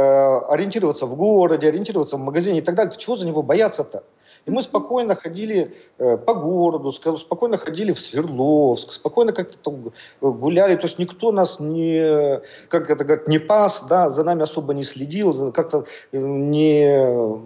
ориентироваться 0.49 1.07
в 1.07 1.17
городе, 1.17 1.69
ориентироваться 1.69 2.17
в 2.17 2.21
магазине 2.21 2.59
и 2.59 2.63
так 2.63 2.75
далее, 2.75 2.93
чего 2.97 3.17
за 3.17 3.27
него 3.27 3.43
бояться-то? 3.43 4.03
И 4.47 4.51
мы 4.51 4.61
спокойно 4.63 5.15
ходили 5.15 5.73
по 5.99 6.35
городу, 6.35 6.91
спокойно 6.91 7.57
ходили 7.57 7.93
в 7.93 7.99
Свердловск, 7.99 8.93
спокойно 8.93 9.33
как-то 9.33 9.59
там 9.59 9.93
гуляли. 10.21 10.77
То 10.77 10.83
есть 10.83 10.99
никто 10.99 11.33
нас 11.33 11.61
не, 11.61 12.41
как 12.69 12.91
это 12.91 13.05
говорят, 13.05 13.27
не 13.27 13.39
пас, 13.39 13.85
да, 13.89 14.11
за 14.11 14.23
нами 14.23 14.43
особо 14.43 14.75
не 14.75 14.85
следил, 14.85 15.51
как-то 15.51 15.87
не 16.13 17.41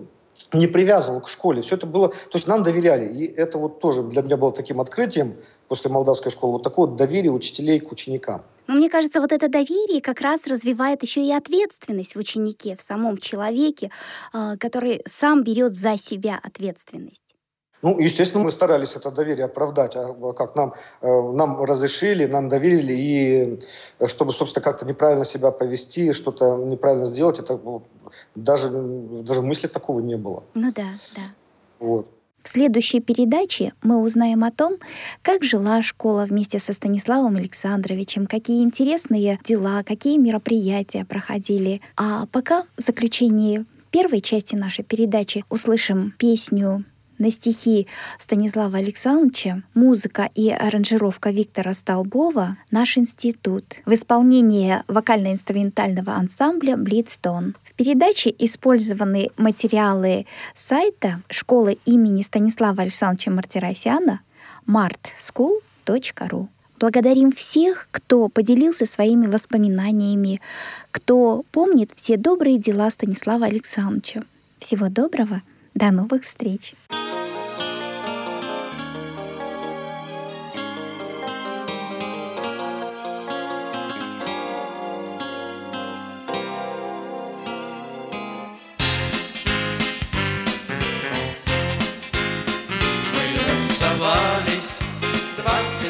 не 0.52 0.66
привязывал 0.66 1.20
к 1.20 1.28
школе. 1.28 1.62
Все 1.62 1.76
это 1.76 1.86
было... 1.86 2.08
То 2.08 2.34
есть 2.34 2.46
нам 2.46 2.62
доверяли. 2.62 3.06
И 3.06 3.26
это 3.26 3.58
вот 3.58 3.80
тоже 3.80 4.02
для 4.02 4.22
меня 4.22 4.36
было 4.36 4.52
таким 4.52 4.80
открытием 4.80 5.36
после 5.68 5.90
молдавской 5.90 6.30
школы. 6.30 6.54
Вот 6.54 6.62
такое 6.62 6.86
вот 6.86 6.96
доверие 6.96 7.32
учителей 7.32 7.80
к 7.80 7.92
ученикам. 7.92 8.42
Но 8.66 8.74
мне 8.74 8.90
кажется, 8.90 9.20
вот 9.20 9.32
это 9.32 9.48
доверие 9.48 10.02
как 10.02 10.20
раз 10.20 10.46
развивает 10.46 11.02
еще 11.02 11.22
и 11.22 11.32
ответственность 11.32 12.14
в 12.14 12.18
ученике, 12.18 12.76
в 12.76 12.86
самом 12.86 13.18
человеке, 13.18 13.90
а, 14.32 14.56
который 14.56 15.02
сам 15.08 15.42
берет 15.42 15.74
за 15.74 15.96
себя 15.96 16.38
ответственность. 16.42 17.27
Ну, 17.82 17.98
естественно, 17.98 18.44
мы 18.44 18.52
старались 18.52 18.96
это 18.96 19.10
доверие 19.10 19.44
оправдать, 19.44 19.94
а 19.96 20.32
как 20.32 20.56
нам, 20.56 20.74
э, 21.00 21.32
нам 21.32 21.62
разрешили, 21.62 22.26
нам 22.26 22.48
доверили, 22.48 22.92
и 22.92 23.60
чтобы, 24.06 24.32
собственно, 24.32 24.64
как-то 24.64 24.84
неправильно 24.86 25.24
себя 25.24 25.52
повести, 25.52 26.12
что-то 26.12 26.56
неправильно 26.56 27.06
сделать, 27.06 27.38
это 27.38 27.60
даже, 28.34 28.70
даже 28.70 29.42
мысли 29.42 29.68
такого 29.68 30.00
не 30.00 30.16
было. 30.16 30.42
Ну 30.54 30.72
да, 30.74 30.88
да. 31.14 31.22
Вот. 31.78 32.10
В 32.42 32.48
следующей 32.48 33.00
передаче 33.00 33.74
мы 33.82 34.00
узнаем 34.00 34.42
о 34.42 34.50
том, 34.50 34.78
как 35.22 35.44
жила 35.44 35.82
школа 35.82 36.24
вместе 36.24 36.58
со 36.58 36.72
Станиславом 36.72 37.36
Александровичем, 37.36 38.26
какие 38.26 38.62
интересные 38.62 39.38
дела, 39.44 39.82
какие 39.84 40.18
мероприятия 40.18 41.04
проходили. 41.04 41.80
А 41.96 42.26
пока 42.32 42.64
в 42.76 42.82
заключении 42.82 43.66
первой 43.90 44.20
части 44.20 44.54
нашей 44.54 44.84
передачи 44.84 45.44
услышим 45.50 46.14
песню 46.18 46.84
на 47.18 47.30
стихи 47.30 47.86
Станислава 48.18 48.78
Александровича, 48.78 49.62
музыка 49.74 50.28
и 50.34 50.50
аранжировка 50.50 51.30
Виктора 51.30 51.74
Столбова 51.74 52.56
«Наш 52.70 52.96
институт» 52.98 53.64
в 53.84 53.92
исполнении 53.92 54.82
вокально-инструментального 54.88 56.14
ансамбля 56.14 56.76
«Блицтон». 56.76 57.56
В 57.64 57.74
передаче 57.74 58.34
использованы 58.38 59.30
материалы 59.36 60.26
сайта 60.56 61.22
школы 61.30 61.78
имени 61.84 62.22
Станислава 62.22 62.82
Александровича 62.82 63.30
Мартиросяна 63.30 64.20
martschool.ru. 64.66 66.48
Благодарим 66.80 67.32
всех, 67.32 67.88
кто 67.90 68.28
поделился 68.28 68.86
своими 68.86 69.26
воспоминаниями, 69.26 70.40
кто 70.92 71.44
помнит 71.50 71.90
все 71.94 72.16
добрые 72.16 72.58
дела 72.58 72.90
Станислава 72.90 73.46
Александровича. 73.46 74.22
Всего 74.60 74.88
доброго, 74.88 75.42
до 75.74 75.90
новых 75.90 76.22
встреч! 76.22 76.74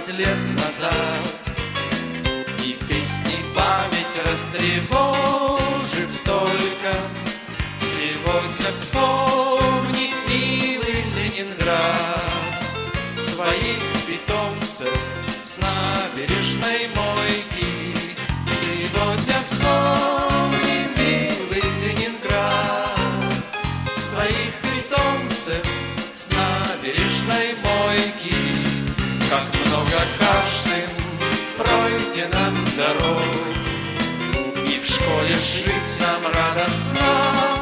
двадцать 0.08 0.18
лет 0.18 0.38
назад. 0.56 1.24
И 2.64 2.72
песни 2.88 3.36
память 3.54 4.20
растревожив 4.26 6.08
только. 6.24 6.94
Сегодня 7.80 8.72
вспомни, 8.74 10.12
милый 10.28 11.04
Ленинград 11.16 12.58
Своих 13.16 13.82
питомцев 14.06 14.98
с 15.42 15.58
набережной 15.58 16.88
мой. 16.94 17.37
радостно. 36.32 37.57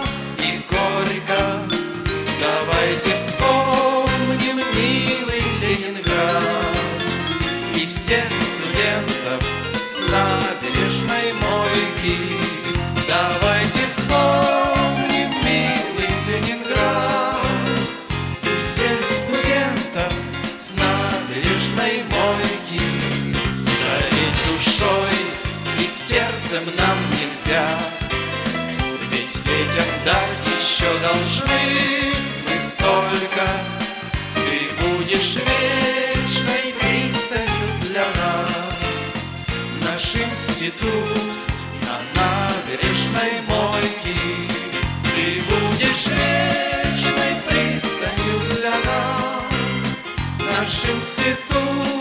должны 31.17 32.13
мы 32.45 32.57
столько, 32.57 33.47
Ты 34.35 34.59
будешь 34.83 35.37
вечной 35.37 36.75
пристанью 36.81 37.69
для 37.83 38.05
нас. 38.21 38.75
Наш 39.83 40.15
институт 40.15 41.33
на 41.83 41.97
набережной 42.21 43.35
мойки, 43.49 44.19
Ты 45.17 45.43
будешь 45.49 46.07
вечной 46.09 47.33
пристанью 47.49 48.37
для 48.51 48.71
нас. 48.71 49.47
Наш 50.39 50.85
институт 50.85 51.96